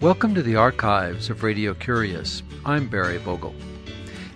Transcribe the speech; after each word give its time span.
Welcome 0.00 0.34
to 0.36 0.42
the 0.42 0.56
archives 0.56 1.28
of 1.28 1.42
Radio 1.42 1.74
Curious. 1.74 2.42
I'm 2.64 2.88
Barry 2.88 3.18
Vogel. 3.18 3.54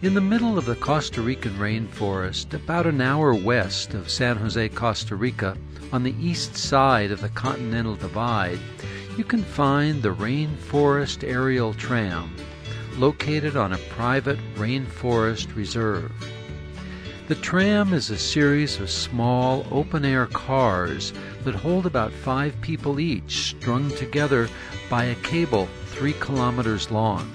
In 0.03 0.13
the 0.13 0.21
middle 0.21 0.59
of 0.59 0.67
the 0.67 0.75
Costa 0.75 1.23
Rican 1.23 1.55
rainforest, 1.55 2.53
about 2.53 2.87
an 2.87 3.01
hour 3.01 3.35
west 3.35 3.95
of 3.95 4.11
San 4.11 4.37
Jose, 4.37 4.69
Costa 4.69 5.17
Rica, 5.17 5.57
on 5.91 6.03
the 6.03 6.15
east 6.21 6.55
side 6.55 7.11
of 7.11 7.23
the 7.23 7.31
Continental 7.31 7.97
Divide, 7.97 8.59
you 9.17 9.25
can 9.25 9.43
find 9.43 10.03
the 10.03 10.15
Rainforest 10.15 11.27
Aerial 11.27 11.73
Tram, 11.73 12.37
located 12.99 13.57
on 13.57 13.73
a 13.73 13.79
private 13.89 14.39
rainforest 14.57 15.57
reserve. 15.57 16.13
The 17.27 17.35
tram 17.37 17.95
is 17.95 18.11
a 18.11 18.19
series 18.19 18.79
of 18.79 18.91
small 18.91 19.67
open 19.71 20.05
air 20.05 20.27
cars 20.27 21.15
that 21.45 21.55
hold 21.55 21.87
about 21.87 22.13
five 22.13 22.55
people 22.61 23.01
each, 23.01 23.49
strung 23.49 23.89
together 23.93 24.47
by 24.91 25.05
a 25.05 25.15
cable 25.15 25.67
three 25.87 26.13
kilometers 26.21 26.91
long. 26.91 27.27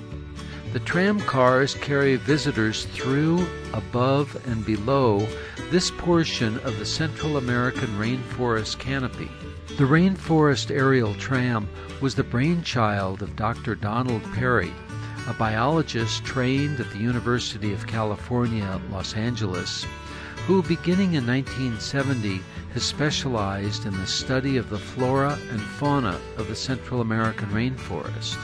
The 0.73 0.79
tram 0.81 1.19
cars 1.21 1.73
carry 1.73 2.17
visitors 2.17 2.85
through, 2.85 3.47
above, 3.73 4.39
and 4.45 4.63
below 4.63 5.27
this 5.71 5.89
portion 5.89 6.59
of 6.59 6.77
the 6.77 6.85
Central 6.85 7.37
American 7.37 7.89
rainforest 7.97 8.77
canopy. 8.77 9.31
The 9.79 9.85
Rainforest 9.85 10.69
Aerial 10.69 11.15
Tram 11.15 11.67
was 11.99 12.13
the 12.13 12.23
brainchild 12.23 13.23
of 13.23 13.35
Dr. 13.35 13.73
Donald 13.73 14.21
Perry, 14.33 14.71
a 15.29 15.33
biologist 15.33 16.25
trained 16.25 16.79
at 16.79 16.89
the 16.89 16.97
University 16.97 17.71
of 17.71 17.85
California, 17.85 18.81
Los 18.89 19.13
Angeles, 19.13 19.85
who, 20.47 20.63
beginning 20.63 21.13
in 21.13 21.27
1970, 21.27 22.41
has 22.73 22.81
specialized 22.83 23.85
in 23.85 23.93
the 23.93 24.07
study 24.07 24.57
of 24.57 24.71
the 24.71 24.79
flora 24.79 25.37
and 25.51 25.61
fauna 25.61 26.19
of 26.37 26.47
the 26.47 26.55
Central 26.55 27.01
American 27.01 27.47
rainforest. 27.49 28.37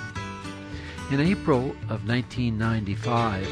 In 1.12 1.20
April 1.20 1.72
of 1.90 2.08
1995, 2.08 3.48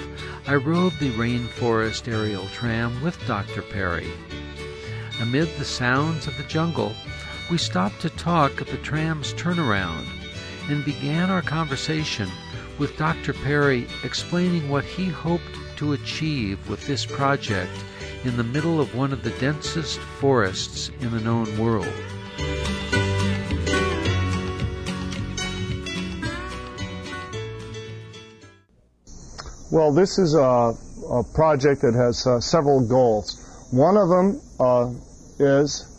I 0.45 0.53
rode 0.53 0.93
the 0.99 1.11
Rainforest 1.13 2.07
Aerial 2.07 2.45
Tram 2.49 3.01
with 3.01 3.17
Dr. 3.25 3.63
Perry. 3.63 4.11
Amid 5.19 5.47
the 5.57 5.65
sounds 5.65 6.27
of 6.27 6.37
the 6.37 6.43
jungle, 6.43 6.93
we 7.49 7.57
stopped 7.57 7.99
to 8.01 8.11
talk 8.11 8.61
at 8.61 8.67
the 8.67 8.77
tram's 8.77 9.33
turnaround 9.33 10.05
and 10.69 10.85
began 10.85 11.31
our 11.31 11.41
conversation 11.41 12.29
with 12.79 12.97
Dr. 12.97 13.33
Perry 13.33 13.87
explaining 14.03 14.69
what 14.69 14.83
he 14.83 15.07
hoped 15.07 15.57
to 15.77 15.93
achieve 15.93 16.69
with 16.69 16.85
this 16.87 17.05
project 17.05 17.71
in 18.23 18.37
the 18.37 18.43
middle 18.43 18.79
of 18.79 18.95
one 18.95 19.11
of 19.11 19.23
the 19.23 19.31
densest 19.31 19.99
forests 19.99 20.89
in 21.01 21.11
the 21.11 21.19
known 21.19 21.57
world. 21.57 21.93
Well, 29.71 29.91
this 29.91 30.19
is 30.19 30.35
a, 30.35 30.73
a 31.09 31.23
project 31.33 31.81
that 31.81 31.95
has 31.95 32.27
uh, 32.27 32.39
several 32.39 32.87
goals. 32.87 33.39
One 33.71 33.97
of 33.97 34.07
them 34.07 34.41
uh, 34.59 34.93
is 35.39 35.89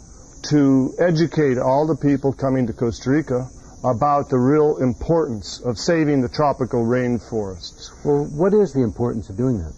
to 0.51 0.95
educate 1.01 1.59
all 1.59 1.87
the 1.87 1.97
people 1.97 2.33
coming 2.33 2.69
to 2.69 2.73
Costa 2.73 3.11
Rica 3.11 3.49
about 3.85 4.31
the 4.31 4.39
real 4.39 4.79
importance 4.79 5.61
of 5.61 5.79
saving 5.79 6.23
the 6.23 6.29
tropical 6.29 6.85
rainforests. 6.85 7.91
Well, 8.05 8.25
what 8.25 8.55
is 8.55 8.73
the 8.73 8.83
importance 8.83 9.29
of 9.29 9.37
doing 9.37 9.59
that? 9.59 9.75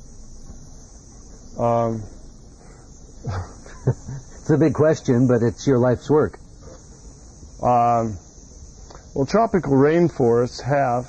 Um, 1.61 2.03
it's 4.41 4.51
a 4.51 4.59
big 4.59 4.75
question, 4.75 5.27
but 5.27 5.43
it's 5.43 5.67
your 5.67 5.79
life's 5.79 6.09
work. 6.09 6.39
Um, 7.61 8.17
well, 9.15 9.27
tropical 9.27 9.73
rainforests 9.73 10.63
have 10.63 11.07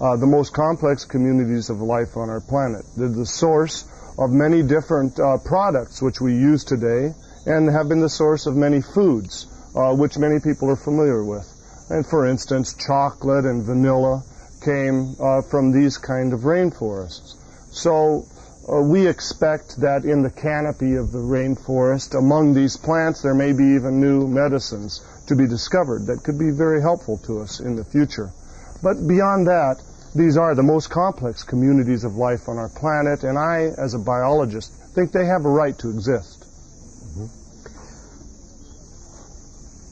uh, 0.00 0.16
the 0.16 0.26
most 0.26 0.52
complex 0.52 1.06
communities 1.06 1.70
of 1.70 1.80
life 1.80 2.16
on 2.16 2.28
our 2.28 2.40
planet. 2.40 2.84
They're 2.96 3.08
the 3.08 3.24
source 3.24 3.88
of 4.18 4.30
many 4.30 4.62
different 4.62 5.18
uh, 5.18 5.38
products 5.38 6.02
which 6.02 6.20
we 6.20 6.34
use 6.34 6.64
today 6.64 7.14
and 7.46 7.70
have 7.70 7.88
been 7.88 8.00
the 8.00 8.10
source 8.10 8.46
of 8.46 8.54
many 8.54 8.82
foods 8.82 9.46
uh, 9.74 9.94
which 9.94 10.18
many 10.18 10.40
people 10.40 10.70
are 10.70 10.76
familiar 10.76 11.24
with. 11.24 11.53
And 11.90 12.06
for 12.06 12.26
instance, 12.26 12.74
chocolate 12.74 13.44
and 13.44 13.62
vanilla 13.62 14.22
came 14.64 15.16
uh, 15.20 15.42
from 15.42 15.72
these 15.72 15.98
kind 15.98 16.32
of 16.32 16.40
rainforests. 16.40 17.36
So 17.70 18.26
uh, 18.66 18.80
we 18.80 19.06
expect 19.06 19.80
that 19.80 20.04
in 20.04 20.22
the 20.22 20.30
canopy 20.30 20.94
of 20.94 21.12
the 21.12 21.18
rainforest, 21.18 22.18
among 22.18 22.54
these 22.54 22.76
plants, 22.76 23.20
there 23.20 23.34
may 23.34 23.52
be 23.52 23.74
even 23.76 24.00
new 24.00 24.26
medicines 24.26 25.04
to 25.26 25.36
be 25.36 25.46
discovered 25.46 26.06
that 26.06 26.22
could 26.24 26.38
be 26.38 26.50
very 26.50 26.80
helpful 26.80 27.18
to 27.26 27.40
us 27.40 27.60
in 27.60 27.76
the 27.76 27.84
future. 27.84 28.30
But 28.82 29.06
beyond 29.06 29.46
that, 29.48 29.82
these 30.14 30.36
are 30.36 30.54
the 30.54 30.62
most 30.62 30.90
complex 30.90 31.42
communities 31.42 32.04
of 32.04 32.16
life 32.16 32.48
on 32.48 32.56
our 32.56 32.68
planet, 32.68 33.24
and 33.24 33.36
I, 33.36 33.72
as 33.76 33.94
a 33.94 33.98
biologist, 33.98 34.72
think 34.94 35.12
they 35.12 35.26
have 35.26 35.44
a 35.44 35.50
right 35.50 35.76
to 35.78 35.90
exist. 35.90 36.40
Mm-hmm. 36.40 37.43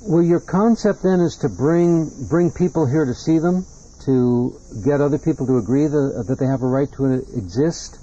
Well, 0.04 0.22
your 0.22 0.40
concept 0.40 1.04
then 1.04 1.20
is 1.20 1.36
to 1.38 1.48
bring 1.48 2.10
bring 2.28 2.50
people 2.50 2.86
here 2.86 3.04
to 3.04 3.14
see 3.14 3.38
them, 3.38 3.64
to 4.04 4.58
get 4.84 5.00
other 5.00 5.16
people 5.16 5.46
to 5.46 5.58
agree 5.58 5.86
that, 5.86 6.24
that 6.26 6.40
they 6.40 6.46
have 6.46 6.62
a 6.62 6.66
right 6.66 6.90
to 6.94 7.22
exist, 7.36 7.98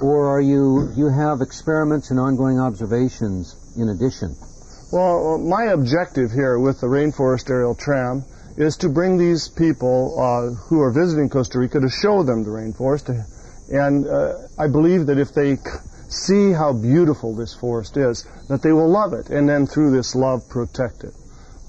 or 0.00 0.28
are 0.28 0.40
you 0.40 0.92
you 0.94 1.08
have 1.08 1.40
experiments 1.40 2.12
and 2.12 2.20
ongoing 2.20 2.60
observations 2.60 3.56
in 3.76 3.88
addition? 3.88 4.36
Well, 4.92 5.38
my 5.38 5.64
objective 5.64 6.30
here 6.30 6.60
with 6.60 6.80
the 6.80 6.86
Rainforest 6.86 7.50
Aerial 7.50 7.74
Tram 7.74 8.24
is 8.56 8.76
to 8.78 8.88
bring 8.88 9.18
these 9.18 9.48
people 9.48 10.20
uh, 10.22 10.54
who 10.68 10.80
are 10.80 10.92
visiting 10.92 11.28
Costa 11.28 11.58
Rica 11.58 11.80
to 11.80 11.88
show 11.88 12.22
them 12.22 12.44
the 12.44 12.50
rainforest. 12.50 13.10
And 13.70 14.06
uh, 14.06 14.34
I 14.56 14.68
believe 14.68 15.06
that 15.06 15.18
if 15.18 15.32
they 15.32 15.58
see 16.08 16.52
how 16.52 16.72
beautiful 16.72 17.34
this 17.34 17.54
forest 17.54 17.96
is, 17.96 18.24
that 18.48 18.62
they 18.62 18.72
will 18.72 18.88
love 18.88 19.14
it, 19.14 19.30
and 19.30 19.48
then 19.48 19.66
through 19.66 19.90
this 19.90 20.14
love, 20.14 20.48
protect 20.48 21.04
it. 21.04 21.14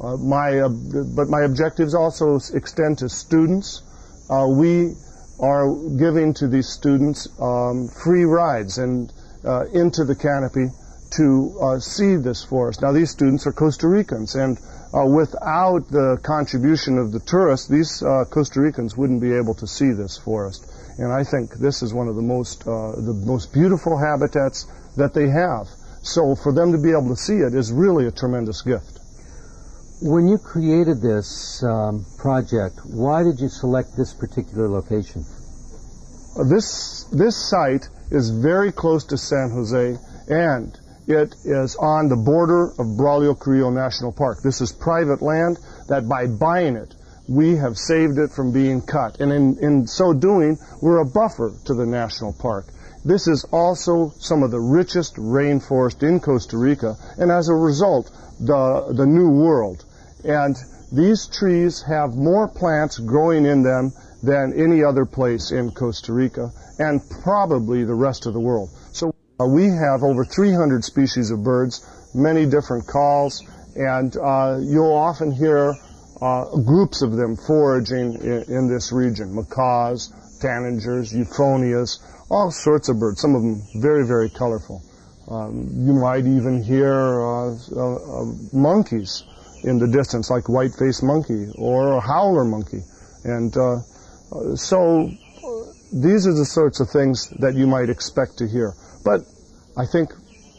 Uh, 0.01 0.17
my, 0.17 0.67
but 1.15 1.29
my 1.29 1.41
objectives 1.41 1.93
also 1.93 2.39
extend 2.55 2.97
to 2.97 3.07
students. 3.07 3.83
Uh, 4.29 4.47
we 4.47 4.93
are 5.39 5.73
giving 5.97 6.33
to 6.33 6.47
these 6.47 6.67
students 6.67 7.27
um, 7.39 7.87
free 7.87 8.23
rides 8.23 8.77
and 8.79 9.13
uh, 9.45 9.65
into 9.73 10.03
the 10.03 10.15
canopy 10.15 10.67
to 11.11 11.57
uh, 11.61 11.79
see 11.79 12.15
this 12.15 12.43
forest. 12.43 12.81
Now, 12.81 12.93
these 12.93 13.11
students 13.11 13.45
are 13.45 13.51
Costa 13.51 13.87
Ricans, 13.87 14.35
and 14.35 14.57
uh, 14.93 15.05
without 15.05 15.89
the 15.89 16.19
contribution 16.23 16.97
of 16.97 17.11
the 17.11 17.19
tourists, 17.19 17.67
these 17.67 18.01
uh, 18.01 18.25
Costa 18.29 18.61
Ricans 18.61 18.95
wouldn't 18.95 19.21
be 19.21 19.33
able 19.33 19.53
to 19.55 19.67
see 19.67 19.91
this 19.91 20.17
forest. 20.17 20.65
And 20.97 21.11
I 21.11 21.23
think 21.23 21.53
this 21.55 21.81
is 21.81 21.93
one 21.93 22.07
of 22.07 22.15
the 22.15 22.21
most 22.21 22.67
uh, 22.67 22.91
the 22.95 23.13
most 23.25 23.53
beautiful 23.53 23.97
habitats 23.97 24.67
that 24.97 25.13
they 25.13 25.29
have. 25.29 25.67
So 26.01 26.35
for 26.35 26.53
them 26.53 26.71
to 26.71 26.77
be 26.77 26.91
able 26.91 27.09
to 27.09 27.15
see 27.15 27.37
it 27.37 27.53
is 27.53 27.71
really 27.71 28.07
a 28.07 28.11
tremendous 28.11 28.61
gift. 28.61 29.00
When 30.03 30.27
you 30.27 30.39
created 30.39 30.99
this 30.99 31.61
um, 31.61 32.03
project, 32.17 32.79
why 32.85 33.21
did 33.21 33.39
you 33.39 33.49
select 33.49 33.95
this 33.95 34.15
particular 34.15 34.67
location? 34.67 35.23
Uh, 36.35 36.43
this, 36.43 37.03
this 37.11 37.37
site 37.37 37.87
is 38.09 38.31
very 38.31 38.71
close 38.71 39.03
to 39.05 39.17
San 39.19 39.51
Jose, 39.51 39.97
and 40.27 40.79
it 41.05 41.35
is 41.45 41.75
on 41.75 42.09
the 42.09 42.15
border 42.15 42.71
of 42.79 42.97
Braulio 42.97 43.39
Carrillo 43.39 43.69
National 43.69 44.11
Park. 44.11 44.39
This 44.43 44.59
is 44.59 44.71
private 44.71 45.21
land 45.21 45.59
that 45.87 46.09
by 46.09 46.25
buying 46.25 46.77
it, 46.77 46.95
we 47.29 47.57
have 47.57 47.77
saved 47.77 48.17
it 48.17 48.31
from 48.31 48.51
being 48.51 48.81
cut. 48.81 49.19
And 49.19 49.31
in, 49.31 49.59
in 49.59 49.85
so 49.85 50.13
doing, 50.13 50.57
we're 50.81 51.01
a 51.01 51.05
buffer 51.05 51.53
to 51.65 51.75
the 51.75 51.85
national 51.85 52.33
park. 52.33 52.65
This 53.05 53.27
is 53.27 53.45
also 53.53 54.13
some 54.17 54.41
of 54.41 54.49
the 54.49 54.59
richest 54.59 55.17
rainforest 55.17 56.01
in 56.01 56.19
Costa 56.19 56.57
Rica, 56.57 56.95
and 57.19 57.31
as 57.31 57.49
a 57.49 57.53
result, 57.53 58.09
the, 58.39 58.93
the 58.97 59.05
New 59.05 59.29
World. 59.29 59.85
And 60.23 60.55
these 60.91 61.27
trees 61.27 61.81
have 61.83 62.15
more 62.15 62.47
plants 62.47 62.99
growing 62.99 63.45
in 63.45 63.63
them 63.63 63.93
than 64.21 64.53
any 64.55 64.83
other 64.83 65.05
place 65.05 65.51
in 65.51 65.71
Costa 65.71 66.13
Rica 66.13 66.51
and 66.79 67.01
probably 67.23 67.83
the 67.83 67.95
rest 67.95 68.25
of 68.25 68.33
the 68.33 68.39
world. 68.39 68.69
So 68.91 69.13
uh, 69.39 69.45
we 69.45 69.65
have 69.65 70.03
over 70.03 70.25
300 70.25 70.83
species 70.83 71.31
of 71.31 71.43
birds, 71.43 71.85
many 72.13 72.45
different 72.45 72.87
calls, 72.87 73.43
and 73.75 74.15
uh, 74.17 74.59
you'll 74.61 74.93
often 74.93 75.31
hear 75.31 75.73
uh, 76.21 76.45
groups 76.57 77.01
of 77.01 77.13
them 77.13 77.35
foraging 77.35 78.15
in, 78.15 78.43
in, 78.47 78.67
this 78.67 78.91
region. 78.91 79.33
Macaws, 79.33 80.13
tanagers, 80.41 81.13
euphonias, 81.13 81.99
all 82.29 82.51
sorts 82.51 82.89
of 82.89 82.99
birds, 82.99 83.21
some 83.21 83.33
of 83.33 83.41
them 83.41 83.61
very, 83.81 84.05
very 84.05 84.29
colorful. 84.29 84.83
Um, 85.27 85.67
you 85.73 85.93
might 85.93 86.25
even 86.25 86.61
hear 86.61 87.21
uh, 87.21 87.53
uh, 87.53 88.25
monkeys 88.53 89.23
in 89.63 89.79
the 89.79 89.87
distance, 89.87 90.29
like 90.29 90.49
white-faced 90.49 91.03
monkey 91.03 91.47
or 91.57 91.93
a 91.93 92.01
howler 92.01 92.45
monkey. 92.45 92.81
And 93.23 93.55
uh, 93.55 93.81
so 94.55 95.09
these 95.93 96.27
are 96.27 96.33
the 96.33 96.45
sorts 96.45 96.79
of 96.79 96.89
things 96.89 97.29
that 97.39 97.55
you 97.55 97.67
might 97.67 97.89
expect 97.89 98.37
to 98.37 98.47
hear. 98.47 98.73
But 99.03 99.21
I 99.77 99.85
think 99.85 100.09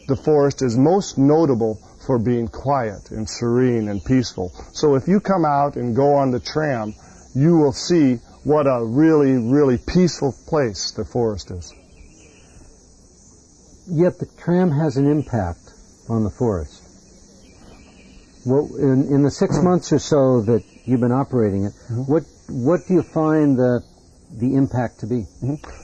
the 0.07 0.15
forest 0.15 0.61
is 0.61 0.77
most 0.77 1.17
notable 1.17 1.79
for 2.05 2.19
being 2.19 2.47
quiet 2.47 3.11
and 3.11 3.29
serene 3.29 3.87
and 3.87 4.03
peaceful. 4.03 4.51
So 4.73 4.95
if 4.95 5.07
you 5.07 5.19
come 5.19 5.45
out 5.45 5.75
and 5.75 5.95
go 5.95 6.15
on 6.15 6.31
the 6.31 6.39
tram, 6.39 6.93
you 7.33 7.57
will 7.57 7.71
see 7.71 8.15
what 8.43 8.67
a 8.67 8.83
really, 8.83 9.33
really 9.33 9.77
peaceful 9.77 10.35
place 10.47 10.91
the 10.91 11.05
forest 11.05 11.51
is. 11.51 11.73
Yet 13.87 14.19
the 14.19 14.27
tram 14.37 14.71
has 14.71 14.97
an 14.97 15.09
impact 15.09 15.73
on 16.09 16.23
the 16.23 16.29
forest. 16.29 16.82
Well, 18.45 18.69
in, 18.77 19.07
in 19.07 19.23
the 19.23 19.31
six 19.31 19.61
months 19.61 19.93
or 19.93 19.99
so 19.99 20.41
that 20.41 20.63
you've 20.83 20.99
been 20.99 21.13
operating 21.13 21.65
it, 21.65 21.73
what 22.07 22.23
what 22.49 22.81
do 22.87 22.93
you 22.93 23.03
find 23.03 23.57
the 23.57 23.81
the 24.37 24.55
impact 24.55 24.99
to 24.99 25.07
be? 25.07 25.23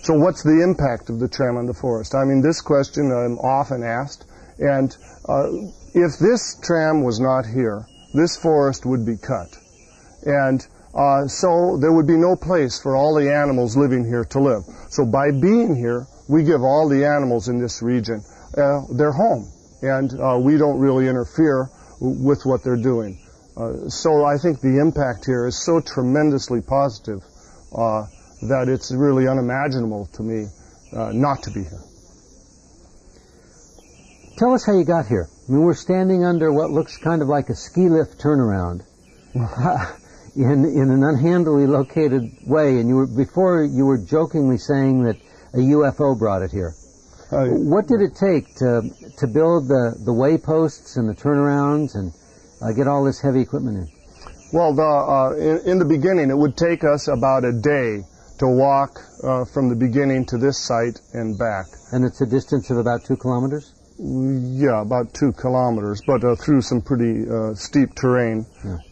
So 0.03 0.13
what's 0.15 0.44
the 0.44 0.61
impact 0.61 1.09
of 1.09 1.19
the 1.19 1.29
tram 1.29 1.56
on 1.56 1.67
the 1.67 1.73
forest? 1.73 2.15
I 2.15 2.25
mean, 2.25 2.41
this 2.41 2.61
question 2.61 3.11
I'm 3.11 3.38
often 3.39 3.83
asked, 3.83 4.25
and 4.59 4.95
uh, 5.27 5.47
if 5.94 6.19
this 6.19 6.59
tram 6.61 7.03
was 7.03 7.19
not 7.19 7.45
here, 7.45 7.85
this 8.13 8.35
forest 8.35 8.85
would 8.85 9.05
be 9.05 9.15
cut. 9.15 9.55
And 10.25 10.65
uh, 10.94 11.27
so 11.27 11.77
there 11.79 11.94
would 11.94 12.07
be 12.07 12.17
no 12.17 12.35
place 12.35 12.81
for 12.81 12.97
all 12.97 13.15
the 13.15 13.31
animals 13.31 13.77
living 13.77 14.03
here 14.03 14.25
to 14.25 14.39
live. 14.39 14.63
So 14.89 15.05
by 15.05 15.31
being 15.31 15.75
here, 15.75 16.07
we 16.27 16.44
give 16.44 16.62
all 16.62 16.89
the 16.89 17.05
animals 17.05 17.47
in 17.47 17.62
this 17.62 17.81
region 17.81 18.21
uh, 18.57 18.81
their 18.91 19.12
home, 19.12 19.50
and 19.81 20.12
uh, 20.19 20.38
we 20.41 20.57
don't 20.57 20.79
really 20.79 21.07
interfere 21.07 21.69
with 22.00 22.46
what 22.46 22.63
they're 22.63 22.81
doing. 22.81 23.19
Uh, 23.57 23.90
so 23.90 24.25
I 24.25 24.38
think 24.38 24.62
the 24.62 24.80
impact 24.80 25.25
here 25.25 25.46
is 25.48 25.57
so 25.57 25.81
tremendously 25.81 26.62
positive 26.62 27.22
uh, 27.75 28.06
that 28.48 28.69
it's 28.69 28.92
really 28.92 29.28
unimaginable 29.28 30.07
to 30.13 30.24
me 30.24 30.48
uh, 30.96 31.12
not 31.13 31.44
to 31.44 31.51
be 31.51 31.62
here. 31.62 31.84
Tell 34.38 34.54
us 34.54 34.66
how 34.66 34.78
you 34.78 34.86
got 34.86 35.07
here. 35.07 35.28
I 35.48 35.51
mean, 35.51 35.62
we're 35.62 35.74
standing 35.74 36.24
under 36.24 36.54
what 36.54 36.72
looks 36.72 36.98
kind 36.98 37.22
of 37.22 37.28
like 37.28 37.50
a 37.50 37.56
ski 37.56 37.90
lift 37.90 38.19
turnaround. 38.19 38.84
in, 40.36 40.66
in 40.66 40.90
an 40.90 41.01
unhandily 41.01 41.68
located 41.68 42.24
way, 42.46 42.80
and 42.80 42.88
you 42.88 42.96
were 42.96 43.07
before 43.07 43.63
you 43.63 43.86
were 43.86 43.98
jokingly 43.98 44.57
saying 44.57 45.04
that 45.04 45.18
a 45.54 45.57
UFO 45.57 46.18
brought 46.18 46.42
it 46.42 46.51
here. 46.51 46.74
Uh, 47.31 47.45
What 47.45 47.87
did 47.87 48.01
it 48.01 48.15
take 48.15 48.55
to 48.55 48.89
to 49.17 49.27
build 49.27 49.67
the 49.67 49.95
the 50.03 50.11
wayposts 50.11 50.97
and 50.97 51.07
the 51.07 51.13
turnarounds 51.13 51.95
and 51.95 52.11
uh, 52.61 52.71
get 52.71 52.87
all 52.87 53.03
this 53.03 53.21
heavy 53.21 53.41
equipment 53.41 53.77
in? 53.77 53.87
Well, 54.51 54.73
the, 54.73 54.81
uh, 54.81 55.31
in, 55.37 55.71
in 55.73 55.79
the 55.79 55.85
beginning, 55.85 56.31
it 56.31 56.37
would 56.37 56.57
take 56.57 56.83
us 56.83 57.07
about 57.07 57.45
a 57.45 57.51
day 57.51 58.01
to 58.39 58.47
walk 58.47 58.99
uh, 59.23 59.45
from 59.45 59.69
the 59.69 59.75
beginning 59.75 60.25
to 60.27 60.37
this 60.39 60.57
site 60.57 60.99
and 61.13 61.37
back. 61.37 61.67
And 61.91 62.03
it's 62.03 62.21
a 62.21 62.25
distance 62.25 62.71
of 62.71 62.77
about 62.77 63.05
two 63.05 63.15
kilometers. 63.15 63.75
Yeah, 63.99 64.81
about 64.81 65.13
two 65.13 65.33
kilometers, 65.33 66.01
but 66.07 66.23
uh, 66.23 66.35
through 66.35 66.61
some 66.61 66.81
pretty 66.81 67.29
uh, 67.29 67.53
steep 67.53 67.93
terrain. 67.93 68.45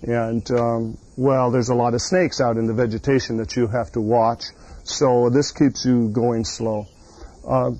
And, 0.03 0.51
um, 0.51 0.97
well, 1.15 1.49
there's 1.49 1.69
a 1.69 1.75
lot 1.75 1.93
of 1.93 2.01
snakes 2.01 2.41
out 2.41 2.57
in 2.57 2.67
the 2.67 2.73
vegetation 2.73 3.37
that 3.37 3.55
you 3.55 3.67
have 3.67 3.89
to 3.93 4.01
watch, 4.01 4.43
so 4.83 5.29
this 5.29 5.51
keeps 5.51 5.85
you 5.85 6.09
going 6.09 6.43
slow. 6.43 6.85
Uh, 7.47 7.71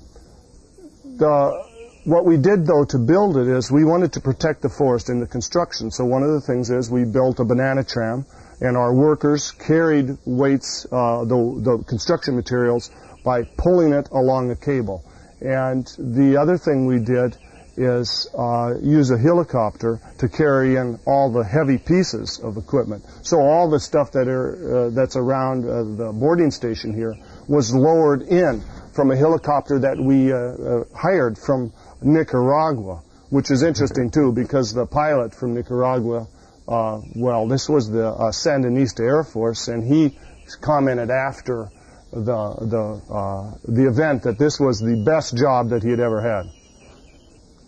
the, 1.18 1.64
what 2.04 2.24
we 2.24 2.36
did, 2.36 2.66
though, 2.66 2.84
to 2.84 2.98
build 2.98 3.36
it 3.36 3.48
is 3.48 3.70
we 3.70 3.84
wanted 3.84 4.12
to 4.14 4.20
protect 4.20 4.62
the 4.62 4.68
forest 4.68 5.10
in 5.10 5.20
the 5.20 5.26
construction. 5.26 5.90
So 5.90 6.04
one 6.04 6.22
of 6.22 6.30
the 6.30 6.40
things 6.40 6.70
is 6.70 6.90
we 6.90 7.04
built 7.04 7.40
a 7.40 7.44
banana 7.44 7.84
tram, 7.84 8.24
and 8.60 8.76
our 8.76 8.94
workers 8.94 9.52
carried 9.52 10.16
weights, 10.24 10.86
uh, 10.90 11.24
the, 11.24 11.60
the 11.62 11.84
construction 11.86 12.34
materials, 12.36 12.90
by 13.24 13.42
pulling 13.42 13.92
it 13.92 14.08
along 14.10 14.50
a 14.50 14.56
cable. 14.56 15.04
And 15.40 15.86
the 15.98 16.38
other 16.38 16.56
thing 16.56 16.86
we 16.86 16.98
did 16.98 17.36
is 17.78 18.28
uh, 18.36 18.74
use 18.82 19.10
a 19.10 19.18
helicopter 19.18 20.00
to 20.18 20.28
carry 20.28 20.76
in 20.76 20.98
all 21.06 21.30
the 21.30 21.44
heavy 21.44 21.78
pieces 21.78 22.40
of 22.42 22.56
equipment. 22.56 23.04
So 23.22 23.40
all 23.40 23.70
the 23.70 23.78
stuff 23.78 24.12
that 24.12 24.26
are 24.26 24.88
uh, 24.88 24.90
that's 24.90 25.14
around 25.14 25.64
uh, 25.64 25.84
the 25.84 26.12
boarding 26.12 26.50
station 26.50 26.92
here 26.92 27.14
was 27.46 27.72
lowered 27.72 28.22
in 28.22 28.64
from 28.98 29.12
a 29.12 29.16
helicopter 29.16 29.78
that 29.78 29.96
we 29.96 30.32
uh, 30.32 30.36
uh, 30.36 30.84
hired 30.92 31.38
from 31.38 31.72
Nicaragua, 32.02 33.00
which 33.30 33.48
is 33.48 33.62
interesting 33.62 34.10
too 34.10 34.32
because 34.32 34.74
the 34.74 34.86
pilot 34.86 35.32
from 35.32 35.54
Nicaragua, 35.54 36.26
uh, 36.66 37.00
well, 37.14 37.46
this 37.46 37.68
was 37.68 37.88
the 37.88 38.08
uh, 38.08 38.32
Sandinista 38.32 39.06
Air 39.06 39.22
Force, 39.22 39.68
and 39.68 39.84
he 39.84 40.18
commented 40.60 41.10
after 41.10 41.70
the 42.10 42.56
the 42.74 43.14
uh, 43.14 43.54
the 43.68 43.86
event 43.86 44.24
that 44.24 44.36
this 44.36 44.58
was 44.58 44.80
the 44.80 45.00
best 45.06 45.36
job 45.36 45.68
that 45.68 45.84
he 45.84 45.90
had 45.90 46.00
ever 46.00 46.20
had. 46.20 46.50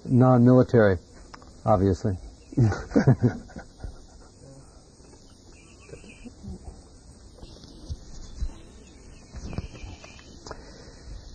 Non-military, 0.07 0.99
obviously. 1.65 2.15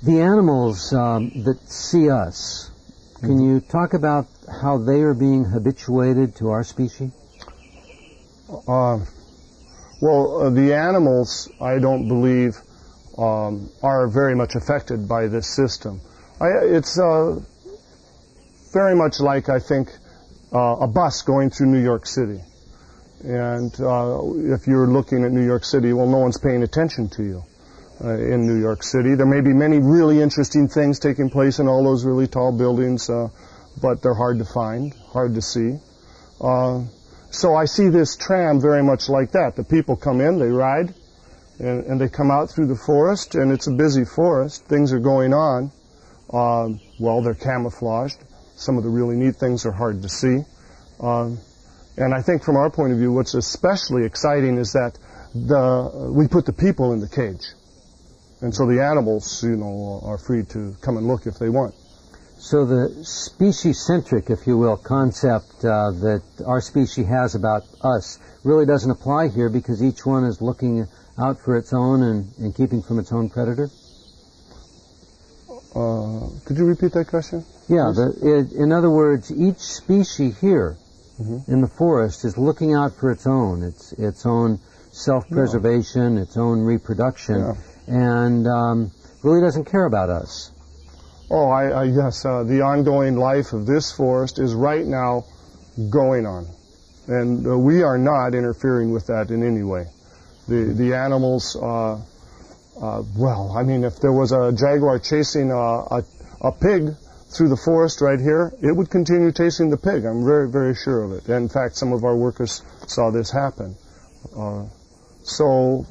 the 0.06 0.22
animals 0.22 0.94
um, 0.94 1.32
that 1.44 1.60
see 1.68 2.12
us, 2.12 2.70
can 3.22 3.40
you 3.40 3.60
talk 3.60 3.96
about 3.96 4.28
how 4.62 4.78
they 4.78 5.02
are 5.02 5.16
being 5.16 5.46
habituated 5.46 6.36
to 6.36 6.50
our 6.50 6.64
species? 6.64 7.12
Uh, 8.68 9.00
well, 10.02 10.42
uh, 10.42 10.50
the 10.52 10.76
animals, 10.76 11.50
I 11.60 11.80
don't 11.80 12.08
believe, 12.08 12.56
um, 13.18 13.72
are 13.82 14.08
very 14.08 14.36
much 14.36 14.54
affected 14.54 15.10
by 15.10 15.26
this 15.26 15.48
system. 15.48 16.02
I, 16.40 16.50
it's 16.62 17.00
uh, 17.00 17.40
very 18.74 18.96
much 18.96 19.20
like, 19.20 19.50
I 19.50 19.58
think, 19.58 19.90
uh, 20.54 20.76
a 20.82 20.88
bus 20.88 21.24
going 21.24 21.50
through 21.50 21.68
New 21.68 21.82
York 21.84 22.06
City. 22.06 22.42
And 23.24 23.74
uh, 23.82 24.20
if 24.54 24.68
you're 24.68 24.88
looking 24.88 25.24
at 25.24 25.32
New 25.32 25.46
York 25.46 25.64
City, 25.64 25.94
well, 25.94 26.08
no 26.08 26.20
one's 26.20 26.38
paying 26.38 26.62
attention 26.62 27.10
to 27.18 27.24
you 27.24 27.44
uh, 28.04 28.14
in 28.14 28.46
New 28.46 28.60
York 28.60 28.84
City. 28.84 29.16
There 29.16 29.26
may 29.26 29.42
be 29.42 29.54
many 29.54 29.80
really 29.80 30.22
interesting 30.22 30.68
things 30.68 31.00
taking 31.00 31.30
place 31.30 31.60
in 31.60 31.68
all 31.68 31.84
those 31.84 32.06
really 32.06 32.28
tall 32.28 32.52
buildings, 32.52 33.10
uh, 33.10 33.30
but 33.82 34.02
they're 34.02 34.14
hard 34.14 34.40
to 34.40 34.46
find, 34.46 34.94
hard 35.12 35.36
to 35.36 35.42
see. 35.42 35.78
Uh, 36.42 36.84
so 37.32 37.56
I 37.56 37.66
see 37.66 37.90
this 37.90 38.16
tram 38.16 38.62
very 38.62 38.84
much 38.84 39.10
like 39.10 39.32
that. 39.32 39.56
The 39.56 39.64
people 39.64 39.96
come 39.96 40.22
in, 40.22 40.40
they 40.40 40.48
ride, 40.48 40.94
and, 41.60 41.86
and 41.86 42.00
they 42.00 42.10
come 42.10 42.32
out 42.32 42.50
through 42.50 42.68
the 42.68 42.76
forest, 42.76 43.36
and 43.36 43.52
it's 43.52 43.68
a 43.68 43.72
busy 43.72 44.06
forest. 44.06 44.66
Things 44.66 44.94
are 44.94 45.00
going 45.00 45.34
on. 45.34 45.72
Um, 46.32 46.80
well, 47.00 47.22
they're 47.22 47.34
camouflaged. 47.34 48.18
Some 48.56 48.78
of 48.78 48.84
the 48.84 48.90
really 48.90 49.16
neat 49.16 49.36
things 49.36 49.66
are 49.66 49.72
hard 49.72 50.02
to 50.02 50.10
see. 50.10 50.40
Um, 51.00 51.40
and 51.98 52.14
I 52.14 52.22
think 52.22 52.44
from 52.44 52.58
our 52.58 52.70
point 52.70 52.94
of 52.94 53.00
view, 53.00 53.12
what's 53.12 53.34
especially 53.34 54.06
exciting 54.06 54.58
is 54.58 54.74
that 54.74 54.98
the, 55.34 56.12
we 56.14 56.28
put 56.28 56.46
the 56.46 56.54
people 56.54 56.94
in 56.94 57.00
the 57.00 57.10
cage. 57.10 57.46
And 58.46 58.54
so 58.54 58.68
the 58.68 58.80
animals, 58.84 59.42
you 59.44 59.56
know, 59.56 60.02
are 60.06 60.20
free 60.20 60.44
to 60.44 60.76
come 60.80 60.98
and 60.98 61.08
look 61.08 61.26
if 61.26 61.40
they 61.40 61.50
want. 61.50 61.74
So 62.38 62.64
the 62.64 63.04
species-centric, 63.04 64.30
if 64.30 64.46
you 64.46 64.56
will, 64.56 64.78
concept 64.78 65.66
uh, 65.66 65.90
that 66.06 66.22
our 66.46 66.62
species 66.62 67.08
has 67.08 67.34
about 67.34 67.64
us 67.82 68.20
really 68.44 68.68
doesn't 68.68 68.92
apply 68.92 69.30
here 69.30 69.50
because 69.50 69.82
each 69.82 70.06
one 70.06 70.26
is 70.26 70.44
looking 70.44 70.86
out 71.18 71.40
for 71.40 71.58
its 71.58 71.74
own 71.74 72.04
and, 72.04 72.32
and 72.38 72.54
keeping 72.54 72.84
from 72.84 73.00
its 73.00 73.12
own 73.12 73.32
predator? 73.32 73.68
Uh, 75.74 76.30
could 76.46 76.58
you 76.58 76.66
repeat 76.66 76.92
that 76.92 77.08
question? 77.08 77.44
Yeah, 77.68 77.92
the, 77.96 78.14
it, 78.22 78.52
in 78.54 78.72
other 78.72 78.92
words, 78.92 79.32
each 79.32 79.58
species 79.58 80.40
here 80.40 80.78
Mhm. 81.20 81.48
in 81.48 81.62
the 81.62 81.68
forest 81.68 82.26
is 82.26 82.38
looking 82.38 82.76
out 82.76 82.94
for 82.94 83.10
its 83.10 83.26
own, 83.26 83.64
its 83.64 83.94
its 83.94 84.26
own 84.26 84.60
self-preservation, 84.92 86.18
its 86.18 86.36
own 86.36 86.62
reproduction, 86.62 87.40
Yeah. 87.40 87.54
And 87.88 88.48
um, 88.48 88.92
really 89.24 89.42
doesn't 89.42 89.66
care 89.66 89.86
about 89.86 90.10
us. 90.10 90.52
Oh, 91.30 91.50
I, 91.50 91.70
I 91.70 91.84
yes. 91.86 92.26
Uh, 92.26 92.44
the 92.44 92.62
ongoing 92.62 93.18
life 93.18 93.54
of 93.54 93.66
this 93.66 93.92
forest 93.92 94.40
is 94.40 94.54
right 94.54 94.86
now 94.86 95.26
going 95.90 96.26
on, 96.26 96.48
and 97.08 97.46
uh, 97.46 97.58
we 97.58 97.84
are 97.84 97.98
not 97.98 98.36
interfering 98.36 98.92
with 98.92 99.08
that 99.08 99.32
in 99.32 99.44
any 99.46 99.64
way. 99.64 99.86
The 100.48 100.74
the 100.78 100.94
animals. 100.96 101.56
Uh, 101.56 102.02
uh, 102.82 103.04
well, 103.16 103.56
I 103.58 103.64
mean, 103.64 103.86
if 103.86 104.00
there 104.02 104.12
was 104.12 104.34
a 104.34 104.52
jaguar 104.52 105.00
chasing 105.00 105.50
a, 105.50 105.56
a, 105.56 106.04
a 106.42 106.52
pig 106.52 106.94
through 107.30 107.50
the 107.50 107.58
forest 107.58 108.02
right 108.02 108.20
here, 108.20 108.52
it 108.62 108.72
would 108.76 108.90
continue 108.90 109.32
chasing 109.32 109.70
the 109.70 109.78
pig. 109.78 110.06
I'm 110.06 110.26
very, 110.26 110.50
very 110.50 110.76
sure 110.76 111.04
of 111.04 111.12
it. 111.14 111.30
In 111.30 111.50
fact, 111.50 111.76
some 111.76 111.94
of 111.94 112.04
our 112.04 112.16
workers 112.16 112.62
saw 112.88 113.12
this 113.12 113.32
happen. 113.32 113.76
Uh, 114.36 114.66
so 115.24 115.86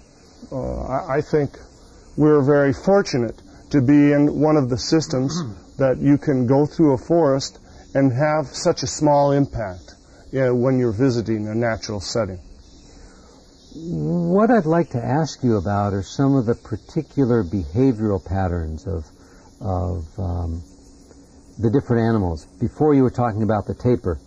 uh, 0.53 0.83
I, 0.85 1.17
I 1.17 1.21
think 1.21 1.59
we're 2.16 2.42
very 2.42 2.73
fortunate 2.73 3.40
to 3.71 3.80
be 3.80 4.12
in 4.12 4.40
one 4.40 4.56
of 4.56 4.68
the 4.68 4.78
systems 4.78 5.42
that 5.78 5.99
you 5.99 6.18
can 6.18 6.47
go 6.47 6.66
through 6.66 6.92
a 6.94 6.99
forest 6.99 7.59
and 7.94 8.12
have 8.12 8.47
such 8.47 8.83
a 8.83 8.87
small 8.87 9.33
impact 9.33 9.94
you 10.33 10.40
know, 10.40 10.54
when 10.54 10.78
you're 10.78 10.92
visiting 10.92 11.47
a 11.49 11.54
natural 11.54 12.00
setting. 12.00 12.38
What 13.76 14.50
I'd 14.50 14.66
like 14.66 14.90
to 14.90 15.04
ask 15.04 15.42
you 15.42 15.56
about 15.56 15.94
are 15.94 16.02
some 16.02 16.37
of 16.37 16.47
the 16.47 16.54
particular 16.54 17.42
behavioral 17.42 18.25
patterns 18.25 18.87
of 18.87 19.04
of 19.61 20.06
um, 20.18 20.62
the 21.59 21.71
different 21.71 22.02
animals. 22.02 22.47
Before 22.61 22.94
you 22.94 23.02
were 23.02 23.11
talking 23.11 23.42
about 23.42 23.66
the 23.66 23.75
tapir 23.75 24.18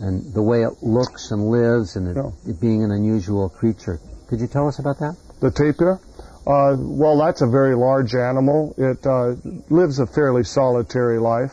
and 0.00 0.34
the 0.34 0.42
way 0.42 0.62
it 0.62 0.82
looks 0.82 1.30
and 1.30 1.48
lives 1.50 1.96
and 1.96 2.08
it, 2.08 2.16
Yeah. 2.16 2.30
it 2.50 2.60
being 2.60 2.82
an 2.82 2.90
unusual 2.90 3.48
creature. 3.48 4.00
Could 4.28 4.40
you 4.40 4.46
tell 4.46 4.66
us 4.68 4.78
about 4.78 4.98
that? 4.98 5.16
The 5.40 5.50
tapir? 5.50 6.00
Uh, 6.50 6.74
well, 6.76 7.16
that's 7.18 7.42
a 7.42 7.46
very 7.46 7.76
large 7.76 8.14
animal. 8.16 8.74
It 8.76 9.06
uh, 9.06 9.36
lives 9.72 10.00
a 10.00 10.06
fairly 10.06 10.42
solitary 10.42 11.20
life 11.20 11.52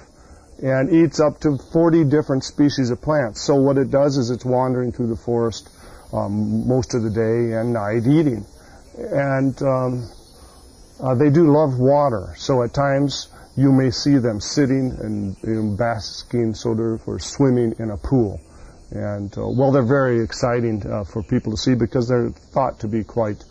and 0.63 0.91
eats 0.91 1.19
up 1.19 1.39
to 1.41 1.55
40 1.71 2.05
different 2.05 2.43
species 2.43 2.89
of 2.89 2.99
plants. 2.99 3.41
So 3.41 3.53
what 3.55 3.77
it 3.77 3.91
does 3.91 4.17
is 4.17 4.31
it's 4.31 4.43
wandering 4.43 4.91
through 4.91 5.09
the 5.09 5.15
forest 5.15 5.69
um, 6.11 6.67
most 6.67 6.95
of 6.95 7.03
the 7.03 7.11
day 7.11 7.53
and 7.53 7.73
night 7.73 8.07
eating. 8.07 8.43
And 8.97 9.61
um, 9.61 10.09
uh, 10.99 11.13
they 11.13 11.29
do 11.29 11.53
love 11.53 11.77
water, 11.77 12.33
so 12.35 12.63
at 12.63 12.73
times 12.73 13.29
you 13.55 13.71
may 13.71 13.91
see 13.91 14.17
them 14.17 14.41
sitting 14.41 14.97
and 14.99 15.37
you 15.43 15.61
know, 15.61 15.77
basking, 15.77 16.55
sort 16.55 16.79
of, 16.79 17.07
or 17.07 17.19
swimming 17.19 17.75
in 17.77 17.91
a 17.91 17.97
pool. 17.97 18.41
And 18.89 19.31
uh, 19.37 19.47
well, 19.47 19.71
they're 19.71 19.83
very 19.83 20.23
exciting 20.23 20.81
uh, 20.91 21.03
for 21.03 21.21
people 21.21 21.51
to 21.51 21.57
see 21.57 21.75
because 21.75 22.07
they're 22.07 22.29
thought 22.29 22.79
to 22.79 22.87
be 22.87 23.03
quite, 23.03 23.43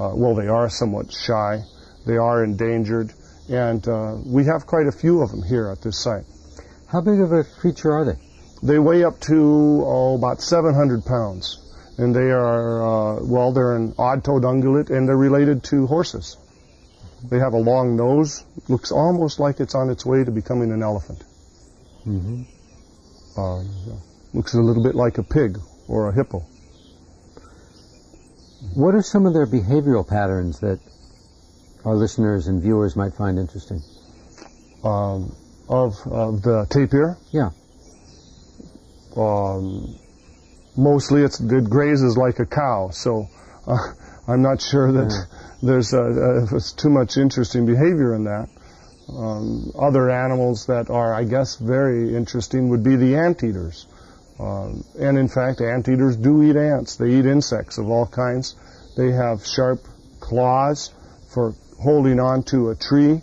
uh, 0.00 0.14
well, 0.14 0.34
they 0.34 0.48
are 0.48 0.70
somewhat 0.70 1.12
shy, 1.12 1.62
they 2.06 2.16
are 2.16 2.42
endangered, 2.42 3.12
and 3.50 3.86
uh, 3.86 4.16
we 4.24 4.44
have 4.46 4.66
quite 4.66 4.86
a 4.86 4.92
few 4.92 5.20
of 5.20 5.30
them 5.30 5.42
here 5.42 5.68
at 5.68 5.82
this 5.82 6.02
site. 6.02 6.24
How 6.86 7.02
big 7.02 7.20
of 7.20 7.32
a 7.32 7.44
creature 7.44 7.92
are 7.92 8.06
they? 8.06 8.18
They 8.62 8.78
weigh 8.78 9.04
up 9.04 9.20
to 9.22 9.82
oh, 9.84 10.14
about 10.16 10.40
700 10.40 11.04
pounds, 11.04 11.58
and 11.98 12.14
they 12.14 12.30
are 12.30 12.82
uh, 12.82 13.24
well, 13.24 13.52
they're 13.52 13.76
an 13.76 13.94
odd-toed 13.98 14.42
ungulate, 14.42 14.88
and 14.88 15.06
they're 15.06 15.16
related 15.16 15.64
to 15.64 15.86
horses. 15.86 16.38
They 17.30 17.38
have 17.38 17.52
a 17.52 17.58
long 17.58 17.96
nose, 17.96 18.42
looks 18.68 18.92
almost 18.92 19.38
like 19.38 19.60
it's 19.60 19.74
on 19.74 19.90
its 19.90 20.06
way 20.06 20.24
to 20.24 20.30
becoming 20.30 20.72
an 20.72 20.82
elephant. 20.82 21.22
Mm-hmm. 22.06 22.42
Uh, 23.36 23.64
looks 24.32 24.54
a 24.54 24.60
little 24.60 24.82
bit 24.82 24.94
like 24.94 25.18
a 25.18 25.22
pig 25.22 25.58
or 25.88 26.08
a 26.08 26.14
hippo. 26.14 26.46
What 28.74 28.94
are 28.94 29.02
some 29.02 29.26
of 29.26 29.32
their 29.32 29.46
behavioral 29.46 30.06
patterns 30.06 30.60
that 30.60 30.80
our 31.84 31.94
listeners 31.94 32.46
and 32.46 32.62
viewers 32.62 32.94
might 32.94 33.14
find 33.14 33.38
interesting? 33.38 33.80
Um, 34.84 35.34
of, 35.68 35.94
of 36.06 36.42
the 36.42 36.66
tapir, 36.68 37.16
Yeah. 37.30 37.50
um, 39.16 39.98
mostly 40.76 41.22
it's, 41.22 41.40
it 41.40 41.70
grazes 41.70 42.16
like 42.16 42.38
a 42.38 42.46
cow, 42.46 42.90
so 42.90 43.26
uh, 43.66 43.76
I'm 44.28 44.42
not 44.42 44.60
sure 44.60 44.92
that 44.92 45.26
there's 45.62 45.92
uh 45.92 45.98
uh 46.00 46.46
there's 46.46 46.72
too 46.72 46.88
much 46.88 47.16
interesting 47.18 47.66
behavior 47.66 48.14
in 48.14 48.24
that. 48.24 48.48
Um, 49.08 49.72
other 49.78 50.08
animals 50.08 50.66
that 50.66 50.88
are, 50.88 51.12
I 51.12 51.24
guess, 51.24 51.56
very 51.56 52.14
interesting 52.14 52.68
would 52.68 52.84
be 52.84 52.96
the 52.96 53.16
anteaters. 53.16 53.86
Um, 54.40 54.84
and 54.98 55.18
in 55.18 55.28
fact, 55.28 55.60
anteaters 55.60 56.16
do 56.16 56.42
eat 56.42 56.56
ants. 56.56 56.96
They 56.96 57.10
eat 57.10 57.26
insects 57.26 57.76
of 57.76 57.90
all 57.90 58.06
kinds. 58.06 58.56
They 58.96 59.12
have 59.12 59.46
sharp 59.46 59.80
claws 60.18 60.90
for 61.28 61.54
holding 61.78 62.18
on 62.18 62.42
to 62.44 62.70
a 62.70 62.74
tree, 62.74 63.20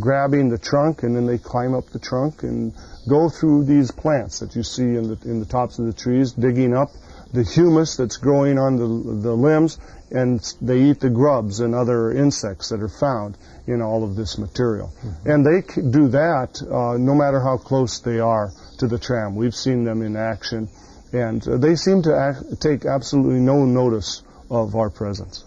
grabbing 0.00 0.48
the 0.48 0.58
trunk, 0.58 1.02
and 1.02 1.14
then 1.16 1.26
they 1.26 1.38
climb 1.38 1.74
up 1.74 1.90
the 1.90 1.98
trunk 1.98 2.44
and 2.44 2.72
go 3.08 3.28
through 3.28 3.64
these 3.64 3.90
plants 3.90 4.38
that 4.40 4.54
you 4.54 4.62
see 4.62 4.82
in 4.82 5.08
the, 5.08 5.18
in 5.24 5.40
the 5.40 5.46
tops 5.46 5.78
of 5.78 5.86
the 5.86 5.92
trees, 5.92 6.32
digging 6.32 6.74
up 6.74 6.90
the 7.32 7.44
humus 7.44 7.96
that's 7.96 8.16
growing 8.16 8.58
on 8.58 8.76
the, 8.76 9.22
the 9.22 9.34
limbs, 9.34 9.78
and 10.10 10.40
they 10.60 10.82
eat 10.82 11.00
the 11.00 11.10
grubs 11.10 11.60
and 11.60 11.74
other 11.74 12.12
insects 12.12 12.70
that 12.70 12.82
are 12.82 12.88
found 12.88 13.36
in 13.66 13.80
all 13.80 14.02
of 14.02 14.16
this 14.16 14.38
material. 14.38 14.92
And 15.24 15.46
they 15.46 15.62
do 15.80 16.08
that 16.08 16.60
uh, 16.62 16.98
no 16.98 17.14
matter 17.14 17.40
how 17.40 17.56
close 17.56 18.00
they 18.00 18.18
are 18.18 18.50
to 18.78 18.88
the 18.88 18.98
tram. 18.98 19.36
We've 19.36 19.54
seen 19.54 19.84
them 19.84 20.02
in 20.02 20.16
action, 20.16 20.68
and 21.12 21.46
uh, 21.46 21.58
they 21.58 21.76
seem 21.76 22.02
to 22.02 22.56
take 22.58 22.84
absolutely 22.84 23.40
no 23.40 23.64
notice 23.64 24.22
of 24.50 24.74
our 24.74 24.90
presence. 24.90 25.44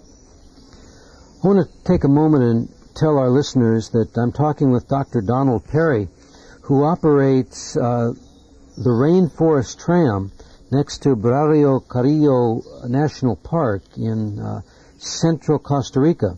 I 1.44 1.48
want 1.48 1.68
to 1.68 1.84
take 1.84 2.06
a 2.06 2.10
moment 2.10 2.44
and 2.44 2.70
tell 2.96 3.18
our 3.18 3.30
listeners 3.30 3.90
that 3.90 4.18
I'm 4.18 4.32
talking 4.32 4.72
with 4.72 4.88
Dr. 4.88 5.22
Donald 5.22 5.68
Perry, 5.68 6.08
who 6.64 6.86
operates 6.86 7.76
uh, 7.76 8.14
the 8.78 8.90
Rainforest 8.90 9.84
Tram 9.84 10.32
next 10.74 11.04
to 11.04 11.16
Braulio 11.16 11.88
Carrillo 11.88 12.64
National 12.88 13.36
Park 13.36 13.84
in 13.96 14.40
uh, 14.40 14.62
central 14.98 15.60
Costa 15.60 16.00
Rica. 16.00 16.36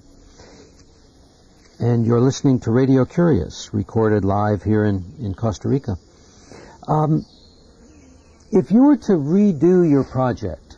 And 1.80 2.06
you're 2.06 2.20
listening 2.20 2.60
to 2.62 2.72
Radio 2.72 3.06
Curious, 3.06 3.74
recorded 3.74 4.25
live 4.25 4.62
here 4.62 4.84
in, 4.84 5.04
in 5.20 5.34
Costa 5.36 5.70
Rica. 5.70 5.96
Um, 6.88 7.25
if 8.51 8.72
you 8.72 8.84
were 8.84 8.98
to 8.98 9.13
redo 9.13 9.89
your 9.89 10.04
project, 10.04 10.77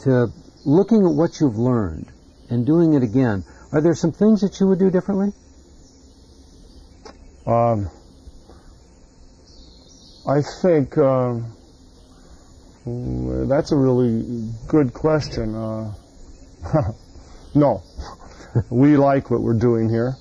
to 0.00 0.28
looking 0.64 1.04
at 1.04 1.12
what 1.12 1.40
you've 1.40 1.58
learned 1.58 2.10
and 2.48 2.64
doing 2.64 2.94
it 2.94 3.02
again, 3.02 3.44
are 3.70 3.82
there 3.82 3.94
some 3.94 4.12
things 4.12 4.40
that 4.40 4.58
you 4.60 4.66
would 4.66 4.78
do 4.78 4.90
differently? 4.90 5.32
Um, 7.46 7.90
I 10.26 10.42
think 10.42 10.96
um, 10.98 11.56
that's 13.48 13.72
a 13.72 13.76
really 13.76 14.50
good 14.68 14.92
question. 14.92 15.54
Uh, 15.54 15.92
no, 17.54 17.82
we 18.70 18.96
like 18.96 19.30
what 19.30 19.40
we're 19.40 19.58
doing 19.58 19.88
here, 19.88 20.14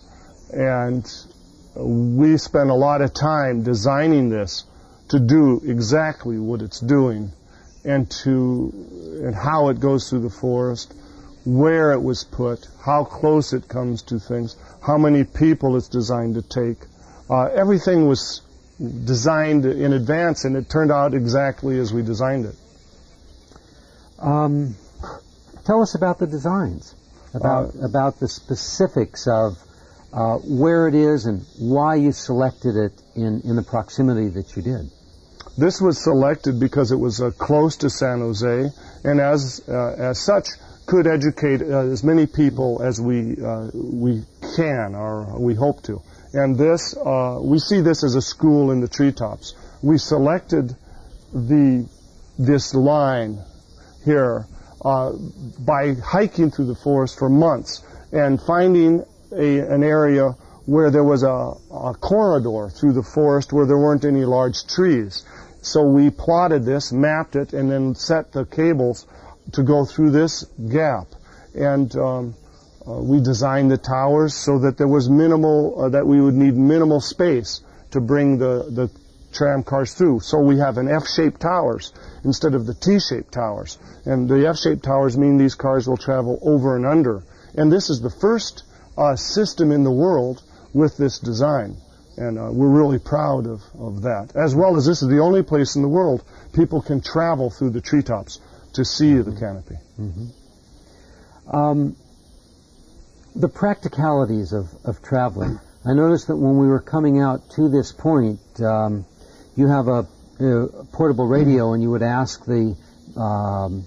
and 0.51 1.05
we 1.75 2.37
spend 2.37 2.69
a 2.69 2.75
lot 2.75 3.01
of 3.01 3.13
time 3.13 3.63
designing 3.63 4.29
this 4.29 4.65
to 5.09 5.19
do 5.19 5.61
exactly 5.65 6.37
what 6.37 6.61
it's 6.61 6.79
doing, 6.79 7.31
and 7.83 8.09
to 8.09 8.71
and 9.23 9.35
how 9.35 9.69
it 9.69 9.79
goes 9.79 10.09
through 10.09 10.21
the 10.21 10.29
forest, 10.29 10.93
where 11.45 11.91
it 11.91 12.01
was 12.01 12.23
put, 12.23 12.67
how 12.83 13.03
close 13.03 13.53
it 13.53 13.67
comes 13.67 14.03
to 14.03 14.19
things, 14.19 14.55
how 14.81 14.97
many 14.97 15.23
people 15.23 15.75
it's 15.77 15.87
designed 15.87 16.35
to 16.35 16.41
take. 16.41 16.77
Uh, 17.29 17.45
everything 17.45 18.07
was 18.07 18.41
designed 18.79 19.65
in 19.65 19.93
advance, 19.93 20.45
and 20.45 20.55
it 20.55 20.69
turned 20.69 20.91
out 20.91 21.13
exactly 21.13 21.79
as 21.79 21.93
we 21.93 22.01
designed 22.01 22.45
it. 22.45 22.55
Um, 24.19 24.75
tell 25.65 25.81
us 25.81 25.95
about 25.95 26.19
the 26.19 26.27
designs, 26.27 26.95
about 27.33 27.75
about 27.81 28.19
the 28.19 28.27
specifics 28.27 29.27
of 29.27 29.57
uh, 30.13 30.37
where 30.37 30.87
it 30.87 30.95
is 30.95 31.25
and 31.25 31.45
why 31.59 31.95
you 31.95 32.11
selected 32.11 32.75
it 32.75 32.93
in, 33.15 33.41
in 33.41 33.55
the 33.55 33.63
proximity 33.63 34.29
that 34.29 34.55
you 34.55 34.61
did. 34.61 34.89
This 35.57 35.81
was 35.81 36.01
selected 36.01 36.59
because 36.59 36.91
it 36.91 36.97
was 36.97 37.21
uh, 37.21 37.31
close 37.31 37.77
to 37.77 37.89
San 37.89 38.19
Jose, 38.19 38.69
and 39.03 39.19
as 39.19 39.61
uh, 39.67 39.95
as 39.97 40.19
such, 40.19 40.47
could 40.85 41.05
educate 41.05 41.61
uh, 41.61 41.91
as 41.91 42.03
many 42.03 42.25
people 42.27 42.81
as 42.81 42.99
we 42.99 43.35
uh, 43.43 43.69
we 43.73 44.23
can 44.55 44.95
or 44.95 45.39
we 45.39 45.53
hope 45.53 45.83
to. 45.83 46.01
And 46.33 46.57
this, 46.57 46.95
uh, 46.95 47.39
we 47.41 47.59
see 47.59 47.81
this 47.81 48.03
as 48.03 48.15
a 48.15 48.21
school 48.21 48.71
in 48.71 48.81
the 48.81 48.87
treetops. 48.87 49.55
We 49.81 49.97
selected 49.97 50.75
the 51.33 51.87
this 52.37 52.73
line 52.73 53.37
here 54.05 54.45
uh, 54.83 55.11
by 55.59 55.93
hiking 55.93 56.51
through 56.51 56.67
the 56.67 56.75
forest 56.75 57.19
for 57.19 57.29
months 57.29 57.83
and 58.11 58.41
finding 58.41 59.03
a, 59.31 59.59
an 59.59 59.83
area 59.83 60.29
where 60.65 60.89
there 60.89 61.03
was 61.03 61.23
a, 61.23 61.53
a 61.75 61.93
corridor 61.99 62.69
through 62.69 62.93
the 62.93 63.03
forest 63.03 63.51
where 63.51 63.65
there 63.65 63.77
weren't 63.77 64.05
any 64.05 64.23
large 64.23 64.65
trees. 64.67 65.25
So 65.61 65.83
we 65.83 66.09
plotted 66.09 66.63
this, 66.63 66.93
mapped 66.93 67.35
it, 67.35 67.53
and 67.53 67.69
then 67.69 67.95
set 67.95 68.31
the 68.31 68.45
cables 68.45 69.05
to 69.53 69.63
go 69.63 69.83
through 69.83 70.11
this 70.11 70.43
gap. 70.71 71.07
And 71.53 71.93
um, 71.97 72.35
we 72.85 73.19
designed 73.19 73.71
the 73.71 73.77
towers 73.77 74.33
so 74.33 74.59
that 74.59 74.77
there 74.77 74.87
was 74.87 75.09
minimal, 75.09 75.83
uh, 75.83 75.89
that 75.89 76.05
we 76.05 76.21
would 76.21 76.35
need 76.35 76.55
minimal 76.55 77.01
space 77.01 77.61
to 77.91 78.01
bring 78.01 78.37
the, 78.37 78.65
the 78.69 78.89
tram 79.33 79.63
cars 79.63 79.93
through. 79.93 80.19
So 80.21 80.39
we 80.39 80.57
have 80.59 80.77
an 80.77 80.87
F-shaped 80.87 81.39
towers 81.39 81.93
instead 82.23 82.55
of 82.55 82.65
the 82.65 82.73
T-shaped 82.73 83.31
towers. 83.31 83.77
And 84.05 84.27
the 84.27 84.47
F-shaped 84.47 84.83
towers 84.83 85.17
mean 85.17 85.37
these 85.37 85.55
cars 85.55 85.87
will 85.87 85.97
travel 85.97 86.39
over 86.41 86.75
and 86.75 86.85
under. 86.85 87.23
And 87.55 87.71
this 87.71 87.89
is 87.89 88.01
the 88.01 88.09
first 88.09 88.63
uh, 88.97 89.15
system 89.15 89.71
in 89.71 89.83
the 89.83 89.91
world 89.91 90.41
with 90.73 90.97
this 90.97 91.19
design. 91.19 91.77
And 92.17 92.37
uh, 92.37 92.49
we're 92.51 92.69
really 92.69 92.99
proud 92.99 93.47
of, 93.47 93.61
of 93.79 94.01
that. 94.01 94.33
As 94.35 94.55
well 94.55 94.75
as 94.77 94.85
this 94.85 95.01
is 95.01 95.07
the 95.07 95.19
only 95.19 95.43
place 95.43 95.75
in 95.75 95.81
the 95.81 95.87
world 95.87 96.23
people 96.53 96.81
can 96.81 97.01
travel 97.01 97.49
through 97.49 97.71
the 97.71 97.81
treetops 97.81 98.39
to 98.73 98.83
see 98.83 99.15
the 99.15 99.35
canopy. 99.39 99.75
Um, 101.51 101.95
the 103.35 103.49
practicalities 103.49 104.53
of, 104.53 104.67
of 104.83 105.01
traveling. 105.01 105.59
I 105.85 105.93
noticed 105.93 106.27
that 106.27 106.35
when 106.35 106.57
we 106.57 106.67
were 106.67 106.81
coming 106.81 107.21
out 107.21 107.49
to 107.51 107.69
this 107.69 107.91
point, 107.91 108.39
um, 108.61 109.05
you 109.55 109.67
have 109.67 109.87
a, 109.87 110.07
a 110.39 110.85
portable 110.91 111.27
radio, 111.27 111.73
and 111.73 111.81
you 111.81 111.91
would 111.91 112.03
ask 112.03 112.43
the 112.45 112.75
um, 113.15 113.85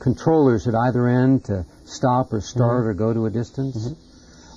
controllers 0.00 0.66
at 0.66 0.74
either 0.74 1.06
end 1.06 1.44
to 1.44 1.64
stop 1.84 2.32
or 2.32 2.40
start 2.40 2.86
or 2.86 2.94
go 2.94 3.12
to 3.12 3.26
a 3.26 3.30
distance. 3.30 3.94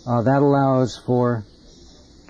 Uh, 0.07 0.21
that 0.23 0.41
allows 0.41 0.97
for 0.97 1.45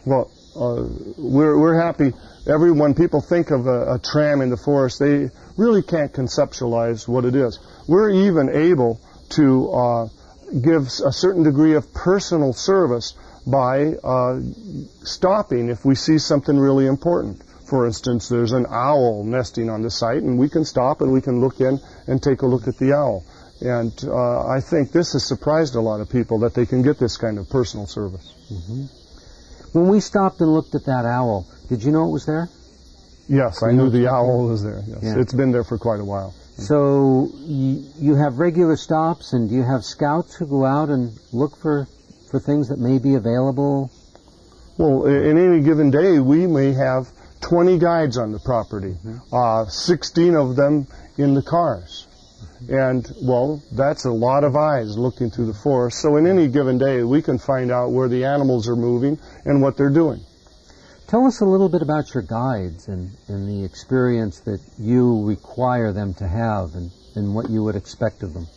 Well, 0.05 0.31
uh, 0.55 0.87
we're, 1.17 1.59
we're 1.59 1.81
happy. 1.81 2.13
Every 2.47 2.71
when 2.71 2.93
people 2.93 3.21
think 3.21 3.51
of 3.51 3.65
a, 3.65 3.95
a 3.95 3.99
tram 3.99 4.41
in 4.41 4.49
the 4.49 4.57
forest, 4.57 4.99
they 4.99 5.29
really 5.57 5.81
can't 5.81 6.13
conceptualize 6.13 7.07
what 7.07 7.25
it 7.25 7.35
is. 7.35 7.59
We're 7.87 8.11
even 8.11 8.49
able 8.49 9.01
to 9.31 9.69
uh, 9.71 10.07
give 10.61 10.83
a 11.05 11.11
certain 11.11 11.43
degree 11.43 11.75
of 11.75 11.93
personal 11.93 12.53
service 12.53 13.13
by 13.47 13.93
uh, 14.03 14.39
stopping 15.03 15.69
if 15.69 15.85
we 15.85 15.95
see 15.95 16.17
something 16.17 16.57
really 16.57 16.87
important. 16.87 17.43
For 17.69 17.85
instance, 17.85 18.29
there's 18.29 18.51
an 18.51 18.65
owl 18.69 19.23
nesting 19.23 19.69
on 19.69 19.81
the 19.81 19.89
site, 19.89 20.21
and 20.21 20.37
we 20.37 20.49
can 20.49 20.65
stop 20.65 21.01
and 21.01 21.11
we 21.11 21.21
can 21.21 21.41
look 21.41 21.59
in 21.59 21.79
and 22.07 22.21
take 22.21 22.41
a 22.41 22.45
look 22.45 22.67
at 22.67 22.77
the 22.77 22.93
owl. 22.93 23.23
And 23.61 23.91
uh, 24.03 24.47
I 24.47 24.59
think 24.61 24.91
this 24.91 25.13
has 25.13 25.25
surprised 25.25 25.75
a 25.75 25.81
lot 25.81 26.01
of 26.01 26.09
people 26.09 26.39
that 26.39 26.53
they 26.53 26.65
can 26.65 26.81
get 26.81 26.99
this 26.99 27.17
kind 27.17 27.39
of 27.39 27.49
personal 27.49 27.87
service. 27.87 28.33
When 29.71 29.87
we 29.87 29.99
stopped 29.99 30.41
and 30.41 30.53
looked 30.53 30.75
at 30.75 30.85
that 30.85 31.05
owl, 31.05 31.47
did 31.69 31.83
you 31.83 31.91
know 31.91 32.07
it 32.07 32.11
was 32.11 32.25
there? 32.25 32.49
Yes, 33.27 33.63
I 33.63 33.71
knew 33.71 33.89
the 33.89 34.07
owl 34.07 34.47
was 34.47 34.63
there. 34.63 34.83
Yes, 34.85 34.99
Yeah. 35.01 35.19
it's 35.19 35.33
been 35.33 35.51
there 35.51 35.63
for 35.63 35.77
quite 35.77 35.99
a 35.99 36.05
while. 36.05 36.33
So 36.57 37.29
you, 37.45 37.83
you 37.99 38.15
have 38.15 38.39
regular 38.39 38.77
stops, 38.77 39.33
and 39.33 39.49
do 39.49 39.55
you 39.55 39.63
have 39.63 39.83
scouts 39.83 40.35
who 40.35 40.47
go 40.47 40.65
out 40.65 40.89
and 40.89 41.11
look 41.33 41.57
for 41.57 41.87
for 42.31 42.39
things 42.39 42.69
that 42.69 42.79
may 42.79 42.97
be 42.97 43.15
available? 43.15 43.91
Well, 44.77 45.05
in 45.05 45.37
any 45.37 45.61
given 45.61 45.91
day, 45.91 46.19
we 46.19 46.47
may 46.47 46.73
have 46.73 47.07
20 47.41 47.77
guides 47.77 48.17
on 48.17 48.31
the 48.31 48.39
property, 48.39 48.95
uh, 49.31 49.65
16 49.65 50.35
of 50.35 50.55
them 50.55 50.87
in 51.17 51.33
the 51.33 51.41
cars. 51.41 52.07
And, 52.67 53.09
well, 53.21 53.61
that's 53.71 54.05
a 54.05 54.11
lot 54.11 54.43
of 54.43 54.55
eyes 54.55 54.97
looking 54.97 55.29
through 55.29 55.45
the 55.47 55.53
forest. 55.53 56.01
So 56.01 56.17
in 56.17 56.25
any 56.25 56.47
given 56.47 56.77
day, 56.77 57.03
we 57.03 57.21
can 57.21 57.37
find 57.37 57.71
out 57.71 57.91
where 57.91 58.09
the 58.09 58.25
animals 58.25 58.67
are 58.67 58.75
moving 58.75 59.19
and 59.45 59.61
what 59.61 59.77
they're 59.77 59.89
doing. 59.89 60.21
Tell 61.07 61.27
us 61.27 61.39
a 61.39 61.45
little 61.45 61.69
bit 61.69 61.83
about 61.83 62.15
your 62.15 62.23
guides 62.23 62.87
and, 62.87 63.11
and 63.27 63.47
the 63.47 63.63
experience 63.63 64.39
that 64.39 64.59
you 64.79 65.23
require 65.23 65.93
them 65.93 66.15
to 66.15 66.27
have 66.27 66.73
and, 66.73 66.89
and 67.15 67.35
what 67.35 67.47
you 67.47 67.63
would 67.63 67.75
expect 67.75 68.23
of 68.23 68.33
them. 68.33 68.47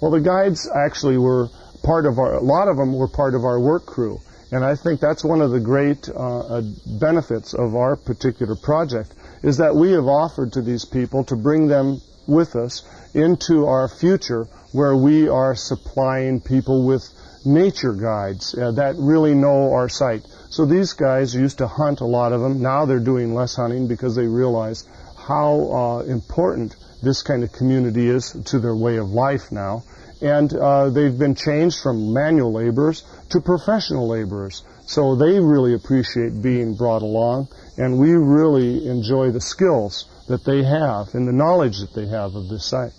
Well, 0.00 0.12
the 0.12 0.20
guides 0.20 0.70
actually 0.72 1.18
were 1.18 1.48
part 1.82 2.06
of 2.06 2.20
our, 2.20 2.34
a 2.34 2.40
lot 2.40 2.68
of 2.68 2.76
them 2.76 2.94
were 2.94 3.08
part 3.08 3.34
of 3.34 3.44
our 3.44 3.58
work 3.58 3.86
crew. 3.86 4.20
And 4.52 4.64
I 4.64 4.76
think 4.76 5.00
that's 5.00 5.24
one 5.24 5.40
of 5.40 5.50
the 5.50 5.58
great 5.58 6.08
uh, 6.08 6.38
uh, 6.38 6.62
benefits 7.00 7.54
of 7.54 7.74
our 7.74 7.96
particular 7.96 8.54
project 8.54 9.12
is 9.42 9.56
that 9.56 9.74
we 9.74 9.90
have 9.90 10.06
offered 10.06 10.52
to 10.52 10.62
these 10.62 10.84
people 10.84 11.24
to 11.24 11.34
bring 11.34 11.66
them 11.66 12.00
with 12.26 12.56
us 12.56 12.82
into 13.14 13.66
our 13.66 13.88
future 13.88 14.46
where 14.72 14.96
we 14.96 15.28
are 15.28 15.54
supplying 15.54 16.40
people 16.40 16.86
with 16.86 17.08
nature 17.44 17.92
guides 17.92 18.54
uh, 18.58 18.72
that 18.72 18.96
really 18.98 19.34
know 19.34 19.72
our 19.72 19.88
site. 19.88 20.22
So 20.50 20.66
these 20.66 20.92
guys 20.92 21.34
used 21.34 21.58
to 21.58 21.66
hunt 21.66 22.00
a 22.00 22.04
lot 22.04 22.32
of 22.32 22.40
them. 22.40 22.60
Now 22.60 22.86
they're 22.86 22.98
doing 22.98 23.34
less 23.34 23.56
hunting 23.56 23.88
because 23.88 24.16
they 24.16 24.26
realize 24.26 24.84
how 25.16 25.70
uh, 25.72 25.98
important 26.00 26.76
this 27.02 27.22
kind 27.22 27.44
of 27.44 27.52
community 27.52 28.08
is 28.08 28.32
to 28.46 28.58
their 28.58 28.74
way 28.74 28.96
of 28.96 29.08
life 29.08 29.52
now. 29.52 29.84
And 30.20 30.52
uh, 30.52 30.90
they've 30.90 31.16
been 31.16 31.34
changed 31.34 31.80
from 31.82 32.12
manual 32.12 32.52
laborers 32.52 33.04
to 33.30 33.40
professional 33.40 34.08
laborers. 34.08 34.64
So 34.86 35.14
they 35.14 35.38
really 35.40 35.74
appreciate 35.74 36.40
being 36.40 36.74
brought 36.74 37.02
along, 37.02 37.48
and 37.76 37.98
we 37.98 38.12
really 38.12 38.88
enjoy 38.88 39.30
the 39.30 39.40
skills 39.40 40.06
that 40.28 40.44
they 40.44 40.62
have 40.62 41.14
and 41.14 41.26
the 41.26 41.32
knowledge 41.32 41.78
that 41.80 41.94
they 41.94 42.06
have 42.06 42.34
of 42.34 42.48
this 42.48 42.64
site. 42.64 42.92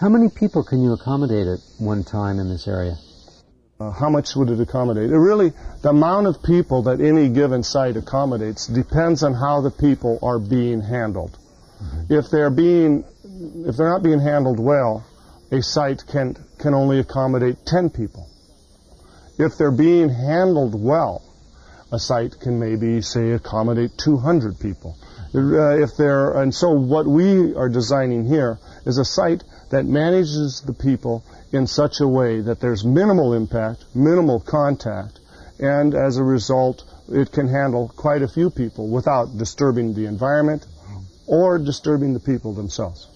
How 0.00 0.08
many 0.08 0.28
people 0.28 0.64
can 0.64 0.82
you 0.82 0.92
accommodate 0.92 1.46
at 1.46 1.58
one 1.78 2.04
time 2.04 2.38
in 2.38 2.48
this 2.48 2.66
area? 2.66 2.96
Uh, 3.78 3.90
how 3.90 4.10
much 4.10 4.36
would 4.36 4.50
it 4.50 4.60
accommodate? 4.60 5.10
It 5.10 5.18
really, 5.18 5.52
the 5.82 5.90
amount 5.90 6.26
of 6.26 6.42
people 6.42 6.82
that 6.82 7.00
any 7.00 7.30
given 7.30 7.62
site 7.62 7.96
accommodates 7.96 8.66
depends 8.66 9.22
on 9.22 9.32
how 9.32 9.62
the 9.62 9.70
people 9.70 10.18
are 10.22 10.38
being 10.38 10.82
handled. 10.82 11.38
If 12.10 12.30
they're 12.30 12.50
being, 12.50 13.04
if 13.24 13.76
they're 13.76 13.88
not 13.88 14.02
being 14.02 14.20
handled 14.20 14.60
well, 14.60 15.06
a 15.50 15.62
site 15.62 16.04
can 16.06 16.36
can 16.58 16.74
only 16.74 16.98
accommodate 16.98 17.64
10 17.66 17.90
people. 17.90 18.28
If 19.38 19.56
they're 19.56 19.70
being 19.70 20.10
handled 20.10 20.74
well, 20.78 21.22
a 21.92 21.98
site 21.98 22.38
can 22.40 22.58
maybe 22.58 23.02
say 23.02 23.32
accommodate 23.32 23.96
200 23.98 24.58
people. 24.60 24.96
Uh, 25.32 25.78
if 25.78 25.96
they're 25.96 26.32
and 26.42 26.52
so 26.52 26.70
what 26.72 27.06
we 27.06 27.54
are 27.54 27.68
designing 27.68 28.24
here 28.24 28.58
is 28.84 28.98
a 28.98 29.04
site 29.04 29.44
that 29.70 29.86
manages 29.86 30.62
the 30.66 30.72
people 30.72 31.24
in 31.52 31.66
such 31.66 32.00
a 32.00 32.08
way 32.08 32.40
that 32.40 32.60
there's 32.60 32.84
minimal 32.84 33.34
impact, 33.34 33.84
minimal 33.94 34.40
contact, 34.40 35.20
and 35.60 35.94
as 35.94 36.16
a 36.16 36.24
result, 36.24 36.84
it 37.08 37.30
can 37.30 37.46
handle 37.46 37.92
quite 37.96 38.22
a 38.22 38.28
few 38.28 38.50
people 38.50 38.88
without 38.88 39.36
disturbing 39.36 39.94
the 39.94 40.06
environment 40.06 40.66
or 41.26 41.58
disturbing 41.58 42.12
the 42.12 42.20
people 42.20 42.52
themselves. 42.52 43.06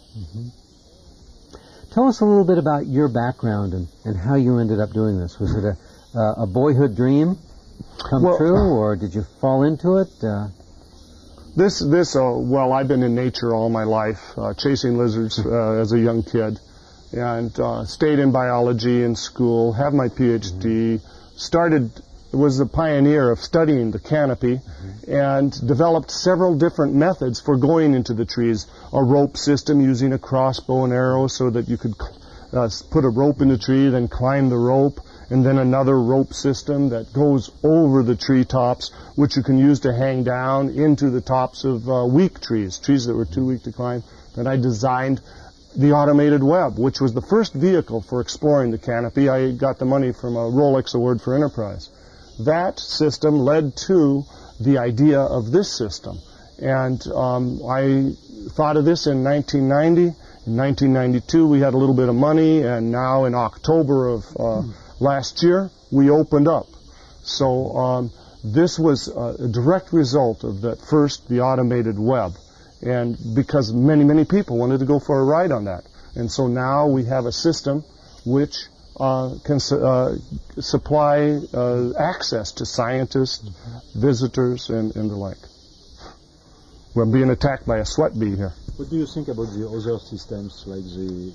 Tell 1.92 2.08
us 2.08 2.20
a 2.20 2.24
little 2.24 2.44
bit 2.44 2.58
about 2.58 2.86
your 2.86 3.08
background 3.08 3.72
and, 3.72 3.88
and 4.04 4.16
how 4.16 4.34
you 4.34 4.58
ended 4.58 4.78
up 4.80 4.92
doing 4.92 5.18
this. 5.18 5.38
Was 5.38 5.54
it 5.54 5.64
a, 5.64 5.76
uh, 6.18 6.42
a 6.42 6.46
boyhood 6.46 6.96
dream 6.96 7.38
come 8.10 8.22
Well- 8.22 8.38
true, 8.38 8.56
or 8.82 8.96
did 8.96 9.14
you 9.14 9.24
fall 9.40 9.62
into 9.62 9.98
it? 9.98 10.08
Uh, 10.22 10.48
This, 11.56 11.78
this, 11.78 12.16
uh, 12.16 12.32
well, 12.34 12.72
I've 12.72 12.88
been 12.88 13.04
in 13.04 13.14
nature 13.14 13.54
all 13.54 13.68
my 13.70 13.84
life, 13.84 14.18
uh, 14.36 14.54
chasing 14.54 14.98
lizards 14.98 15.38
uh, 15.46 15.80
as 15.80 15.92
a 15.92 15.98
young 15.98 16.24
kid, 16.24 16.58
and 17.12 17.52
uh, 17.60 17.84
stayed 17.84 18.18
in 18.18 18.32
biology 18.32 19.04
in 19.04 19.14
school, 19.14 19.72
have 19.72 19.94
my 19.94 20.08
PhD, 20.08 21.00
started, 21.36 21.92
was 22.32 22.58
the 22.58 22.66
pioneer 22.66 23.30
of 23.30 23.38
studying 23.38 23.92
the 23.92 24.00
canopy, 24.00 24.60
and 25.06 25.52
developed 25.64 26.10
several 26.10 26.56
different 26.58 26.94
methods 26.94 27.40
for 27.40 27.56
going 27.56 27.94
into 27.94 28.14
the 28.14 28.24
trees. 28.24 28.66
A 28.92 29.02
rope 29.04 29.36
system 29.36 29.80
using 29.80 30.12
a 30.12 30.18
crossbow 30.18 30.82
and 30.82 30.92
arrow 30.92 31.28
so 31.28 31.50
that 31.50 31.68
you 31.68 31.76
could 31.76 31.94
uh, 32.52 32.68
put 32.90 33.04
a 33.04 33.08
rope 33.08 33.40
in 33.42 33.48
the 33.48 33.58
tree, 33.58 33.88
then 33.90 34.08
climb 34.08 34.48
the 34.48 34.58
rope, 34.58 34.98
and 35.34 35.44
then 35.44 35.58
another 35.58 36.00
rope 36.00 36.32
system 36.32 36.90
that 36.90 37.12
goes 37.12 37.50
over 37.64 38.04
the 38.04 38.14
tree 38.14 38.44
tops, 38.44 38.92
which 39.16 39.34
you 39.34 39.42
can 39.42 39.58
use 39.58 39.80
to 39.80 39.92
hang 39.92 40.22
down 40.22 40.68
into 40.68 41.10
the 41.10 41.20
tops 41.20 41.64
of 41.64 41.90
uh, 41.90 42.06
weak 42.06 42.40
trees, 42.40 42.78
trees 42.78 43.06
that 43.06 43.16
were 43.16 43.24
too 43.24 43.44
weak 43.44 43.64
to 43.64 43.72
climb. 43.72 44.04
Then 44.36 44.46
I 44.46 44.56
designed 44.56 45.20
the 45.76 45.90
automated 45.90 46.44
web, 46.44 46.78
which 46.78 47.00
was 47.00 47.14
the 47.14 47.20
first 47.20 47.52
vehicle 47.52 48.00
for 48.00 48.20
exploring 48.20 48.70
the 48.70 48.78
canopy. 48.78 49.28
I 49.28 49.50
got 49.50 49.80
the 49.80 49.84
money 49.84 50.12
from 50.12 50.36
a 50.36 50.48
Rolex 50.48 50.94
Award 50.94 51.20
for 51.20 51.34
Enterprise. 51.34 51.90
That 52.44 52.78
system 52.78 53.40
led 53.40 53.76
to 53.88 54.22
the 54.60 54.78
idea 54.78 55.18
of 55.18 55.50
this 55.50 55.76
system. 55.76 56.16
And 56.60 57.04
um, 57.08 57.60
I 57.68 58.12
thought 58.50 58.76
of 58.76 58.84
this 58.84 59.08
in 59.08 59.24
1990. 59.24 60.16
In 60.46 60.56
1992, 60.56 61.48
we 61.48 61.58
had 61.58 61.74
a 61.74 61.76
little 61.76 61.96
bit 61.96 62.08
of 62.08 62.14
money, 62.14 62.62
and 62.62 62.92
now 62.92 63.24
in 63.24 63.34
October 63.34 64.06
of 64.06 64.24
uh, 64.38 64.62
last 65.04 65.42
year, 65.42 65.70
we 65.92 66.10
opened 66.10 66.48
up. 66.48 66.66
So 67.22 67.76
um, 67.76 68.10
this 68.42 68.78
was 68.78 69.08
a 69.08 69.48
direct 69.48 69.92
result 69.92 70.44
of 70.44 70.62
that 70.62 70.80
first, 70.80 71.28
the 71.28 71.40
automated 71.40 71.98
web, 71.98 72.32
and 72.82 73.16
because 73.34 73.72
many, 73.72 74.04
many 74.04 74.24
people 74.24 74.58
wanted 74.58 74.80
to 74.80 74.86
go 74.86 74.98
for 74.98 75.20
a 75.20 75.24
ride 75.24 75.52
on 75.52 75.64
that, 75.64 75.84
and 76.16 76.30
so 76.30 76.48
now 76.48 76.86
we 76.86 77.04
have 77.04 77.26
a 77.26 77.32
system 77.32 77.84
which 78.26 78.56
uh, 79.00 79.34
can 79.44 79.60
su- 79.60 79.84
uh, 79.84 80.16
supply 80.60 81.40
uh, 81.52 81.92
access 81.98 82.52
to 82.52 82.66
scientists, 82.66 83.48
visitors, 83.94 84.70
and, 84.70 84.94
and 84.96 85.10
the 85.10 85.16
like. 85.16 85.42
We're 86.94 87.06
being 87.06 87.30
attacked 87.30 87.66
by 87.66 87.78
a 87.78 87.84
sweat 87.84 88.18
bee 88.18 88.36
here. 88.36 88.52
What 88.76 88.90
do 88.90 88.96
you 88.96 89.06
think 89.06 89.28
about 89.28 89.48
the 89.52 89.66
other 89.66 89.98
systems 89.98 90.64
like 90.66 90.84
the 90.84 91.32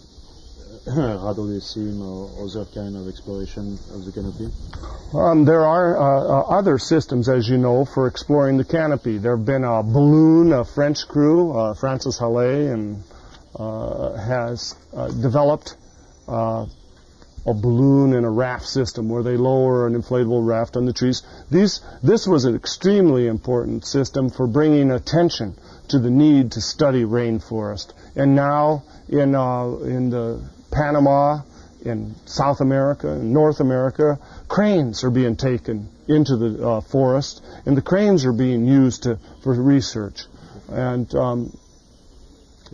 uh, 0.88 0.92
Radeau 0.92 1.48
des 1.48 1.62
Cimes 1.62 2.02
or 2.02 2.46
other 2.46 2.66
kind 2.74 2.96
of 2.96 3.08
exploration 3.08 3.78
of 3.94 4.06
the 4.06 4.12
canopy? 4.12 4.50
Um, 5.14 5.46
there 5.46 5.66
are 5.66 5.98
uh, 5.98 6.04
uh, 6.04 6.60
other 6.60 6.78
systems, 6.78 7.30
as 7.30 7.48
you 7.48 7.58
know, 7.58 7.86
for 7.86 8.08
exploring 8.08 8.58
the 8.58 8.66
canopy. 8.66 9.18
There 9.18 9.36
have 9.36 9.46
been 9.46 9.64
a 9.64 9.84
balloon, 9.84 10.54
a 10.54 10.64
French 10.64 11.08
crew, 11.08 11.58
uh, 11.58 11.74
Francis 11.74 12.20
Hallé, 12.20 12.72
and 12.74 13.04
uh, 13.56 14.14
has 14.14 14.76
uh, 14.96 15.08
developed 15.10 15.76
uh, 16.28 16.66
a 17.50 17.54
balloon 17.54 18.14
and 18.14 18.26
a 18.26 18.30
raft 18.30 18.66
system 18.66 19.10
where 19.10 19.24
they 19.24 19.36
lower 19.36 19.88
an 19.88 20.00
inflatable 20.00 20.46
raft 20.46 20.78
on 20.78 20.86
the 20.86 20.94
trees. 20.94 21.24
These, 21.50 21.82
this 22.04 22.28
was 22.28 22.46
an 22.46 22.56
extremely 22.56 23.28
important 23.28 23.86
system 23.86 24.30
for 24.30 24.46
bringing 24.46 24.92
attention 24.92 25.56
to 25.90 26.00
the 26.00 26.12
need 26.12 26.52
to 26.52 26.62
study 26.62 27.04
rainforest. 27.04 27.94
And 28.16 28.36
now 28.36 28.84
in, 29.08 29.34
uh, 29.34 29.66
in 29.84 30.12
the 30.12 30.48
Panama, 30.72 31.42
in 31.84 32.14
South 32.26 32.62
America, 32.62 33.10
in 33.10 33.34
North 33.34 33.60
America, 33.62 34.20
cranes 34.48 35.04
are 35.04 35.10
being 35.10 35.36
taken 35.36 35.90
into 36.08 36.38
the 36.38 36.68
uh, 36.68 36.82
forest, 36.82 37.42
and 37.66 37.76
the 37.76 37.82
cranes 37.82 38.26
are 38.26 38.34
being 38.34 38.66
used 38.66 39.04
to, 39.04 39.18
for 39.44 39.54
research. 39.54 40.26
And 40.68 41.14
um, 41.16 41.58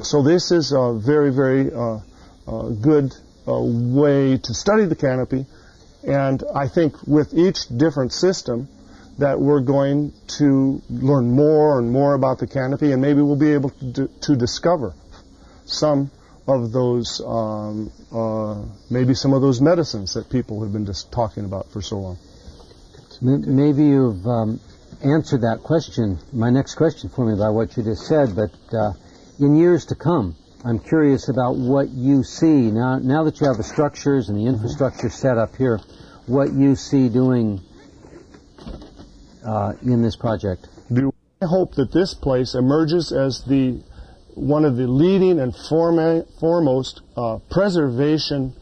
so 0.02 0.22
this 0.22 0.52
is 0.52 0.74
a 0.74 0.94
very, 0.94 1.32
very 1.32 1.72
uh, 1.72 2.00
uh, 2.48 2.70
good 2.70 3.14
uh, 3.48 3.60
way 3.60 4.38
to 4.38 4.54
study 4.54 4.86
the 4.86 4.96
canopy. 4.96 5.46
And 6.08 6.44
I 6.54 6.68
think 6.68 6.96
with 7.08 7.34
each 7.34 7.68
different 7.68 8.14
system 8.14 8.68
that 9.18 9.40
we're 9.40 9.62
going 9.62 10.14
to 10.28 10.82
learn 10.90 11.32
more 11.32 11.80
and 11.80 11.92
more 11.92 12.14
about 12.14 12.40
the 12.40 12.48
canopy, 12.48 12.92
and 12.92 13.02
maybe 13.02 13.22
we'll 13.22 13.38
be 13.38 13.54
able 13.54 13.70
to, 13.70 13.86
do, 13.86 14.10
to 14.22 14.36
discover 14.36 14.94
some 15.66 16.12
of 16.48 16.72
those, 16.72 17.22
um, 17.26 17.92
uh, 18.12 18.62
maybe 18.92 19.14
some 19.14 19.34
of 19.34 19.42
those 19.42 19.62
medicines 19.62 20.14
that 20.14 20.30
people 20.30 20.62
have 20.64 20.74
been 20.74 20.86
just 20.86 21.12
talking 21.12 21.46
about 21.46 21.72
for 21.72 21.82
so 21.82 21.98
long. 21.98 22.18
Maybe 23.22 23.86
you've 23.86 24.28
um, 24.28 24.60
answered 25.04 25.42
that 25.42 25.62
question, 25.64 26.20
my 26.34 26.50
next 26.50 26.76
question 26.76 27.10
for 27.10 27.26
me 27.26 27.40
by 27.40 27.50
what 27.50 27.76
you 27.78 27.84
just 27.84 28.06
said, 28.06 28.36
but 28.36 28.52
uh, 28.76 28.94
in 29.40 29.56
years 29.56 29.86
to 29.88 29.96
come, 29.96 30.36
I'm 30.66 30.80
curious 30.80 31.30
about 31.30 31.58
what 31.58 31.90
you 31.90 32.24
see 32.24 32.72
now. 32.72 32.98
Now 32.98 33.24
that 33.26 33.40
you 33.40 33.46
have 33.46 33.58
the 33.58 33.64
structures 33.64 34.30
and 34.30 34.38
the 34.38 34.48
infrastructure 34.48 35.12
set 35.12 35.38
up 35.38 35.56
here, 35.56 35.80
what 36.26 36.54
you 36.54 36.76
see 36.76 37.08
doing 37.08 37.62
uh, 39.46 39.74
in 39.84 40.02
this 40.02 40.16
project. 40.16 40.68
Do 40.92 41.14
I 41.40 41.46
hope 41.46 41.76
that 41.76 41.92
this 41.94 42.16
place 42.16 42.56
emerges 42.56 43.12
as 43.12 43.44
the 43.44 43.84
one 44.34 44.66
of 44.66 44.76
the 44.76 44.88
leading 44.88 45.40
and 45.40 45.56
foremost 45.56 47.02
uh, 47.16 47.38
preservation 47.52 48.56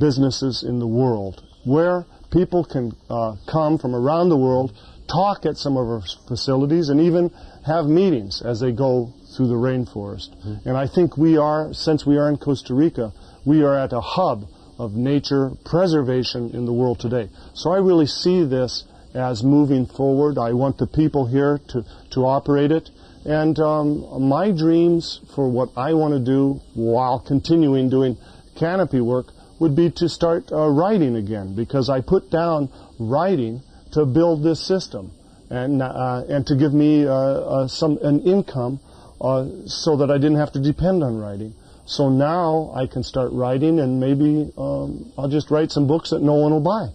businesses 0.00 0.64
in 0.64 0.80
the 0.80 0.88
world, 0.88 1.40
where 1.64 2.04
people 2.32 2.64
can 2.64 2.96
uh, 3.08 3.36
come 3.46 3.78
from 3.78 3.94
around 3.94 4.28
the 4.28 4.36
world, 4.36 4.76
talk 5.08 5.46
at 5.46 5.56
some 5.56 5.76
of 5.76 5.86
our 5.86 6.02
facilities, 6.26 6.88
and 6.88 7.00
even 7.00 7.30
have 7.64 7.86
meetings 7.86 8.42
as 8.42 8.58
they 8.58 8.72
go 8.72 9.14
through 9.38 9.46
the 9.46 9.54
rainforest. 9.54 10.30
Mm-hmm. 10.30 10.68
And 10.68 10.76
I 10.76 10.88
think 10.88 11.16
we 11.16 11.38
are, 11.38 11.72
since 11.72 12.04
we 12.04 12.18
are 12.18 12.28
in 12.28 12.38
Costa 12.38 12.74
Rica, 12.74 13.12
we 13.46 13.62
are 13.62 13.78
at 13.78 13.92
a 13.92 14.00
hub 14.00 14.48
of 14.78 14.94
nature 14.94 15.52
preservation 15.64 16.50
in 16.54 16.66
the 16.66 16.72
world 16.72 16.98
today. 16.98 17.30
So 17.54 17.70
I 17.70 17.78
really 17.78 18.06
see 18.06 18.44
this 18.44 18.84
as 19.14 19.44
moving 19.44 19.86
forward. 19.86 20.38
I 20.38 20.54
want 20.54 20.78
the 20.78 20.88
people 20.88 21.26
here 21.26 21.60
to, 21.68 21.84
to 22.10 22.20
operate 22.26 22.72
it. 22.72 22.90
And 23.24 23.56
um, 23.60 24.28
my 24.28 24.50
dreams 24.50 25.20
for 25.36 25.48
what 25.48 25.68
I 25.76 25.94
want 25.94 26.14
to 26.14 26.20
do 26.20 26.60
while 26.74 27.20
continuing 27.20 27.90
doing 27.90 28.16
canopy 28.58 29.00
work 29.00 29.26
would 29.60 29.76
be 29.76 29.90
to 29.92 30.08
start 30.08 30.50
uh, 30.50 30.66
writing 30.66 31.14
again 31.14 31.54
because 31.54 31.88
I 31.88 32.00
put 32.00 32.28
down 32.30 32.70
writing 32.98 33.62
to 33.92 34.04
build 34.04 34.42
this 34.42 34.66
system 34.66 35.12
and 35.50 35.80
uh, 35.80 36.24
and 36.28 36.46
to 36.46 36.56
give 36.56 36.74
me 36.74 37.06
uh, 37.06 37.12
uh 37.12 37.68
some 37.68 37.98
an 38.02 38.20
income 38.20 38.80
uh, 39.20 39.46
so 39.66 39.96
that 39.98 40.10
I 40.10 40.18
didn't 40.18 40.36
have 40.36 40.52
to 40.52 40.60
depend 40.60 41.02
on 41.02 41.18
writing. 41.18 41.54
So 41.86 42.10
now 42.10 42.70
I 42.74 42.86
can 42.86 43.02
start 43.02 43.32
writing 43.32 43.80
and 43.80 43.98
maybe 43.98 44.52
um, 44.58 45.12
I'll 45.16 45.28
just 45.28 45.50
write 45.50 45.70
some 45.70 45.86
books 45.86 46.10
that 46.10 46.20
no 46.20 46.34
one 46.34 46.52
will 46.52 46.60
buy. 46.60 46.88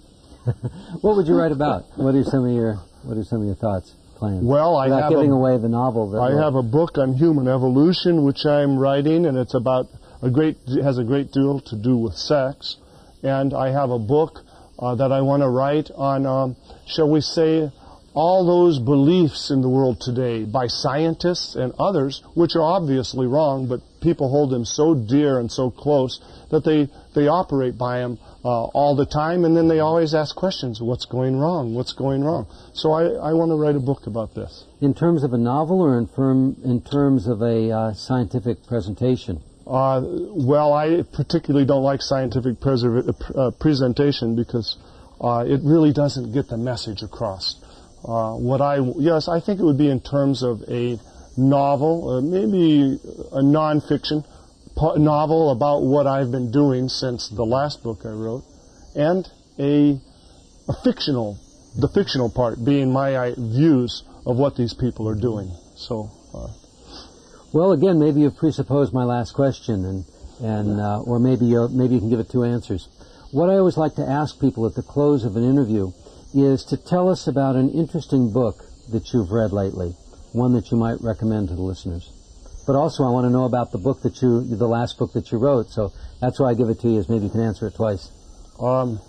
what 1.01 1.15
would 1.15 1.27
you 1.27 1.35
write 1.35 1.51
about? 1.51 1.85
What 1.95 2.15
are 2.15 2.23
some 2.23 2.45
of 2.45 2.53
your 2.53 2.75
What 3.03 3.17
are 3.17 3.23
some 3.23 3.41
of 3.41 3.47
your 3.47 3.55
thoughts? 3.55 3.91
Plans? 4.17 4.43
Well, 4.43 4.77
I 4.77 4.85
Without 4.85 5.01
have 5.03 5.09
giving 5.09 5.31
a, 5.31 5.35
away 5.35 5.57
the 5.57 5.69
novel. 5.69 6.19
I 6.19 6.43
have 6.43 6.55
a 6.55 6.61
book 6.61 6.97
on 6.97 7.13
human 7.13 7.47
evolution 7.47 8.23
which 8.23 8.45
I'm 8.45 8.77
writing, 8.77 9.25
and 9.25 9.37
it's 9.37 9.55
about 9.55 9.87
a 10.21 10.29
great 10.29 10.57
has 10.81 10.99
a 10.99 11.03
great 11.03 11.31
deal 11.31 11.59
to 11.59 11.75
do 11.75 11.97
with 11.97 12.13
sex. 12.15 12.77
And 13.23 13.53
I 13.53 13.71
have 13.71 13.89
a 13.89 13.99
book 13.99 14.41
uh, 14.77 14.95
that 14.95 15.11
I 15.11 15.21
want 15.21 15.41
to 15.41 15.49
write 15.49 15.89
on, 15.95 16.25
um, 16.25 16.55
shall 16.85 17.09
we 17.09 17.21
say, 17.21 17.71
all 18.13 18.45
those 18.45 18.79
beliefs 18.79 19.49
in 19.49 19.61
the 19.61 19.69
world 19.69 19.99
today 19.99 20.43
by 20.43 20.67
scientists 20.67 21.55
and 21.55 21.73
others, 21.79 22.21
which 22.35 22.55
are 22.55 22.61
obviously 22.61 23.25
wrong, 23.25 23.67
but 23.67 23.81
people 24.01 24.29
hold 24.29 24.51
them 24.51 24.65
so 24.65 24.93
dear 24.93 25.39
and 25.39 25.51
so 25.51 25.71
close 25.71 26.19
that 26.51 26.63
they, 26.63 26.87
they 27.15 27.27
operate 27.27 27.77
by 27.77 27.99
them 27.99 28.19
uh, 28.45 28.65
all 28.65 28.95
the 28.95 29.05
time, 29.05 29.45
and 29.45 29.57
then 29.57 29.67
they 29.67 29.79
always 29.79 30.13
ask 30.13 30.35
questions 30.35 30.81
what's 30.81 31.05
going 31.05 31.37
wrong? 31.37 31.73
What's 31.73 31.93
going 31.93 32.23
wrong? 32.23 32.45
So 32.73 32.91
I, 32.91 33.29
I 33.29 33.33
want 33.33 33.49
to 33.49 33.55
write 33.55 33.75
a 33.75 33.79
book 33.79 34.05
about 34.05 34.35
this. 34.35 34.65
In 34.81 34.93
terms 34.93 35.23
of 35.23 35.33
a 35.33 35.37
novel 35.37 35.81
or 35.81 35.97
in, 35.97 36.07
firm, 36.07 36.57
in 36.63 36.81
terms 36.81 37.27
of 37.27 37.41
a 37.41 37.71
uh, 37.71 37.93
scientific 37.93 38.67
presentation? 38.67 39.41
Uh, 39.65 40.01
well, 40.03 40.73
I 40.73 41.03
particularly 41.13 41.65
don't 41.65 41.83
like 41.83 42.01
scientific 42.01 42.57
uh, 42.65 43.51
presentation 43.59 44.35
because 44.35 44.77
uh, 45.21 45.45
it 45.47 45.61
really 45.63 45.93
doesn't 45.93 46.33
get 46.33 46.49
the 46.49 46.57
message 46.57 47.01
across. 47.01 47.62
Uh, 48.03 48.35
what 48.35 48.61
I 48.61 48.79
yes, 48.97 49.27
I 49.27 49.39
think 49.39 49.59
it 49.59 49.63
would 49.63 49.77
be 49.77 49.89
in 49.89 50.01
terms 50.01 50.43
of 50.43 50.61
a 50.67 50.99
novel, 51.37 52.09
uh, 52.09 52.21
maybe 52.21 52.99
a 53.31 53.41
nonfiction 53.41 54.25
novel 54.75 55.51
about 55.51 55.83
what 55.83 56.05
I've 56.05 56.31
been 56.31 56.51
doing 56.51 56.89
since 56.89 57.29
the 57.29 57.45
last 57.45 57.81
book 57.83 58.01
I 58.05 58.09
wrote, 58.09 58.43
and 58.95 59.27
a, 59.57 59.99
a 60.67 60.73
fictional, 60.83 61.39
the 61.79 61.87
fictional 61.87 62.29
part 62.29 62.63
being 62.63 62.91
my 62.91 63.33
views 63.37 64.03
of 64.25 64.37
what 64.37 64.57
these 64.57 64.73
people 64.73 65.07
are 65.07 65.15
doing. 65.15 65.51
So. 65.75 66.11
Uh, 66.33 66.47
well, 67.53 67.71
again, 67.71 67.99
maybe 67.99 68.21
you've 68.21 68.35
presupposed 68.35 68.93
my 68.93 69.03
last 69.03 69.33
question, 69.33 69.85
and 69.85 70.05
and 70.41 70.81
uh, 70.81 71.01
or 71.01 71.19
maybe 71.19 71.53
maybe 71.69 71.93
you 71.93 71.99
can 71.99 72.09
give 72.09 72.19
it 72.19 72.29
two 72.29 72.43
answers. 72.43 72.87
What 73.31 73.49
I 73.49 73.53
always 73.53 73.77
like 73.77 73.93
to 73.95 74.01
ask 74.01 74.39
people 74.41 74.65
at 74.65 74.73
the 74.73 74.81
close 74.81 75.23
of 75.23 75.35
an 75.37 75.43
interview 75.47 75.91
is 76.33 76.63
to 76.65 76.77
tell 76.77 77.09
us 77.09 77.27
about 77.27 77.55
an 77.55 77.69
interesting 77.69 78.31
book 78.31 78.63
that 78.91 79.13
you've 79.13 79.31
read 79.31 79.51
lately, 79.51 79.95
one 80.31 80.53
that 80.53 80.71
you 80.71 80.77
might 80.77 81.01
recommend 81.01 81.49
to 81.49 81.55
the 81.55 81.61
listeners. 81.61 82.11
But 82.65 82.75
also, 82.75 83.03
I 83.03 83.09
want 83.09 83.25
to 83.25 83.29
know 83.29 83.45
about 83.45 83.71
the 83.71 83.77
book 83.77 84.01
that 84.03 84.21
you, 84.21 84.43
the 84.43 84.67
last 84.67 84.97
book 84.97 85.13
that 85.13 85.31
you 85.31 85.37
wrote. 85.37 85.69
So 85.69 85.91
that's 86.21 86.39
why 86.39 86.51
I 86.51 86.53
give 86.53 86.69
it 86.69 86.79
to 86.81 86.89
you, 86.89 86.99
is 86.99 87.09
maybe 87.09 87.25
you 87.25 87.31
can 87.31 87.41
answer 87.41 87.67
it 87.67 87.75
twice. 87.75 88.09
Um, 88.59 89.01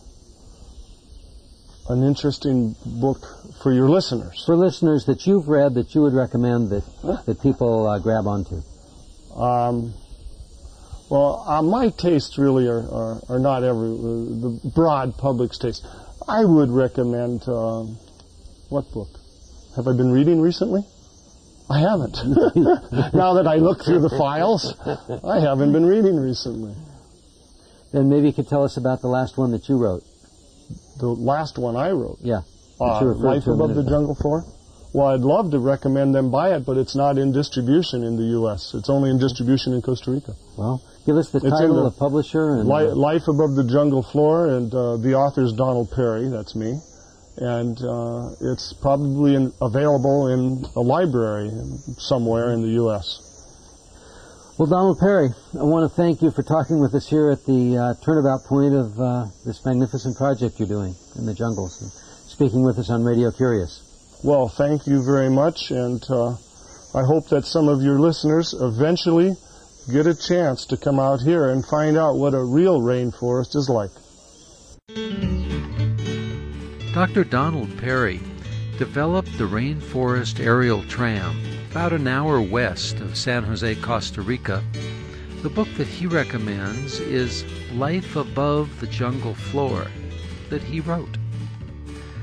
an 1.89 2.03
interesting 2.03 2.75
book 2.85 3.19
for 3.63 3.73
your 3.73 3.89
listeners. 3.89 4.43
For 4.45 4.57
listeners 4.57 5.05
that 5.07 5.27
you've 5.27 5.49
read 5.49 5.75
that 5.75 5.95
you 5.95 6.03
would 6.03 6.15
recommend 6.15 6.71
that 6.71 6.85
that 7.27 7.43
people 7.43 7.87
uh, 7.87 7.99
grab 7.99 8.27
onto. 8.27 8.63
Um, 9.37 9.95
well, 11.11 11.45
uh, 11.47 11.61
my 11.63 11.91
tastes 11.91 12.39
really 12.39 12.67
are, 12.67 12.89
are, 12.91 13.21
are 13.29 13.39
not 13.39 13.63
every 13.63 13.91
uh, 13.91 13.93
the 13.93 14.73
broad 14.75 15.19
public's 15.19 15.59
taste. 15.59 15.87
I 16.29 16.45
would 16.45 16.71
recommend 16.71 17.43
uh, 17.47 17.85
what 18.69 18.91
book? 18.93 19.09
Have 19.77 19.87
I 19.89 19.93
been 19.93 20.11
reading 20.11 20.41
recently? 20.41 20.83
I 21.69 21.81
haven't. 21.81 22.17
now 23.15 23.35
that 23.35 23.47
I 23.47 23.57
look 23.57 23.85
through 23.85 24.01
the 24.01 24.11
files, 24.11 24.75
I 25.25 25.41
haven't 25.41 25.73
been 25.73 25.87
reading 25.87 26.19
recently. 26.19 26.75
Then 27.93 28.09
maybe 28.09 28.29
you 28.29 28.33
could 28.33 28.49
tell 28.49 28.65
us 28.65 28.77
about 28.77 29.01
the 29.01 29.09
last 29.09 29.39
one 29.39 29.53
that 29.53 29.69
you 29.69 29.77
wrote. 29.77 30.03
The 30.99 31.09
last 31.09 31.59
one 31.59 31.77
I 31.77 31.91
wrote? 31.91 32.19
Yeah. 32.21 32.43
Uh, 32.81 33.05
Life 33.05 33.47
Above 33.47 33.75
the 33.75 33.85
Jungle 33.85 34.15
Floor? 34.15 34.45
Well, 34.93 35.09
I'd 35.09 35.21
love 35.21 35.51
to 35.51 35.59
recommend 35.59 36.15
them 36.15 36.31
buy 36.31 36.55
it, 36.55 36.65
but 36.65 36.77
it's 36.77 36.95
not 36.95 37.19
in 37.19 37.33
distribution 37.33 38.05
in 38.05 38.17
the 38.17 38.39
U.S. 38.39 38.75
It's 38.75 38.89
only 38.89 39.11
in 39.11 39.19
distribution 39.19 39.73
in 39.73 39.83
Costa 39.83 40.11
Rica. 40.11 40.35
Well, 40.57 40.83
give 41.07 41.17
us 41.17 41.31
the 41.31 41.39
it's 41.39 41.51
title, 41.51 41.85
the, 41.85 41.91
the 41.91 41.97
publisher, 41.97 42.51
and 42.51 42.69
Li- 42.69 42.93
Life 42.93 43.29
Above 43.29 43.55
the 43.55 43.65
Jungle 43.65 44.03
Floor, 44.03 44.49
and 44.49 44.73
uh, 44.75 44.97
the 44.97 45.15
author's 45.15 45.53
Donald 45.53 45.91
Perry. 45.91 46.29
That's 46.29 46.55
me 46.55 46.81
and 47.37 47.79
uh, 47.83 48.31
it's 48.41 48.73
probably 48.73 49.35
in, 49.35 49.53
available 49.61 50.29
in 50.29 50.65
a 50.77 50.81
library 50.81 51.51
somewhere 51.99 52.53
in 52.53 52.63
the 52.63 52.75
U.S. 52.79 53.21
Well, 54.57 54.69
Donald 54.69 55.01
Perry, 55.01 55.31
I 55.59 55.65
want 55.65 55.91
to 55.91 55.95
thank 55.97 56.23
you 56.23 56.31
for 56.31 56.45
talking 56.45 56.81
with 56.81 56.95
us 56.95 57.09
here 57.09 57.31
at 57.31 57.45
the 57.45 57.77
uh, 57.77 58.05
turnabout 58.05 58.45
point 58.47 58.75
of 58.75 59.01
uh, 59.01 59.27
this 59.45 59.65
magnificent 59.65 60.17
project 60.17 60.61
you're 60.61 60.69
doing 60.69 60.95
in 61.17 61.27
the 61.27 61.35
jungles, 61.35 61.83
and 61.83 61.91
speaking 62.31 62.63
with 62.63 62.79
us 62.79 62.89
on 62.89 63.03
Radio 63.03 63.33
Curious. 63.33 63.83
Well, 64.23 64.49
thank 64.49 64.87
you 64.87 65.03
very 65.05 65.29
much, 65.29 65.71
and 65.71 66.01
uh, 66.09 66.39
I 66.95 67.03
hope 67.03 67.29
that 67.31 67.45
some 67.45 67.69
of 67.69 67.83
your 67.83 67.99
listeners 67.99 68.55
eventually 68.55 69.35
get 69.93 70.07
a 70.07 70.15
chance 70.15 70.67
to 70.67 70.77
come 70.77 70.99
out 70.99 71.21
here 71.21 71.51
and 71.51 71.65
find 71.65 71.97
out 71.97 72.17
what 72.17 72.35
a 72.35 72.43
real 72.43 72.81
rainforest 72.81 73.55
is 73.55 73.69
like. 73.69 73.91
Dr. 76.95 77.25
Donald 77.25 77.77
Perry 77.79 78.21
developed 78.79 79.37
the 79.37 79.49
Rainforest 79.49 80.41
Aerial 80.41 80.85
Tram 80.85 81.41
about 81.71 81.93
an 81.93 82.07
hour 82.07 82.41
west 82.41 83.01
of 83.01 83.17
San 83.17 83.43
Jose, 83.43 83.75
Costa 83.77 84.23
Rica. 84.23 84.63
The 85.43 85.51
book 85.51 85.69
that 85.77 85.89
he 85.89 86.07
recommends 86.07 87.01
is 87.01 87.45
Life 87.73 88.17
Above 88.17 88.81
the 88.81 88.87
Jungle 88.87 89.35
Floor 89.35 89.87
that 90.51 90.63
he 90.63 90.81
wrote. 90.81 91.19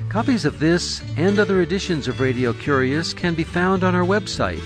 Copies 0.09 0.45
of 0.45 0.59
this 0.59 1.01
and 1.17 1.37
other 1.37 1.61
editions 1.61 2.07
of 2.07 2.19
Radio 2.19 2.53
Curious 2.53 3.13
can 3.13 3.33
be 3.33 3.43
found 3.43 3.83
on 3.83 3.93
our 3.93 4.05
website, 4.05 4.63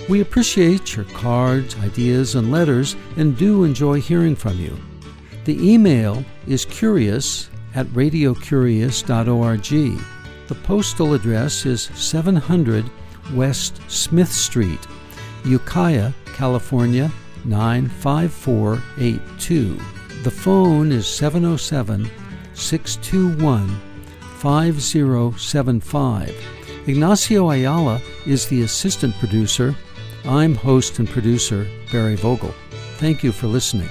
We 0.10 0.22
appreciate 0.22 0.96
your 0.96 1.06
cards, 1.06 1.76
ideas, 1.80 2.36
and 2.36 2.52
letters 2.52 2.96
and 3.18 3.38
do 3.38 3.66
enjoy 3.66 4.00
hearing 4.00 4.38
from 4.38 4.58
you. 4.58 4.78
The 5.44 5.74
email 5.74 6.24
is 6.48 6.64
curious 6.64 7.50
at 7.76 7.86
radiocurious.org. 7.88 10.00
The 10.48 10.56
postal 10.64 11.14
address 11.14 11.66
is 11.66 11.90
700 11.94 12.90
West 13.34 13.82
Smith 13.88 14.32
Street, 14.32 14.80
Ukiah, 15.46 16.12
California 16.26 17.12
95482. 17.46 19.80
The 20.24 20.32
phone 20.32 20.92
is 20.92 21.08
707 21.08 22.10
621 22.54 23.80
5075. 24.40 26.36
Ignacio 26.86 27.50
Ayala 27.50 28.02
is 28.26 28.46
the 28.48 28.64
assistant 28.64 29.16
producer. 29.16 29.74
I'm 30.26 30.54
host 30.56 31.00
and 31.00 31.10
producer 31.10 31.66
Barry 31.92 32.16
Vogel. 32.16 32.54
Thank 32.98 33.24
you 33.24 33.32
for 33.32 33.48
listening. 33.48 33.90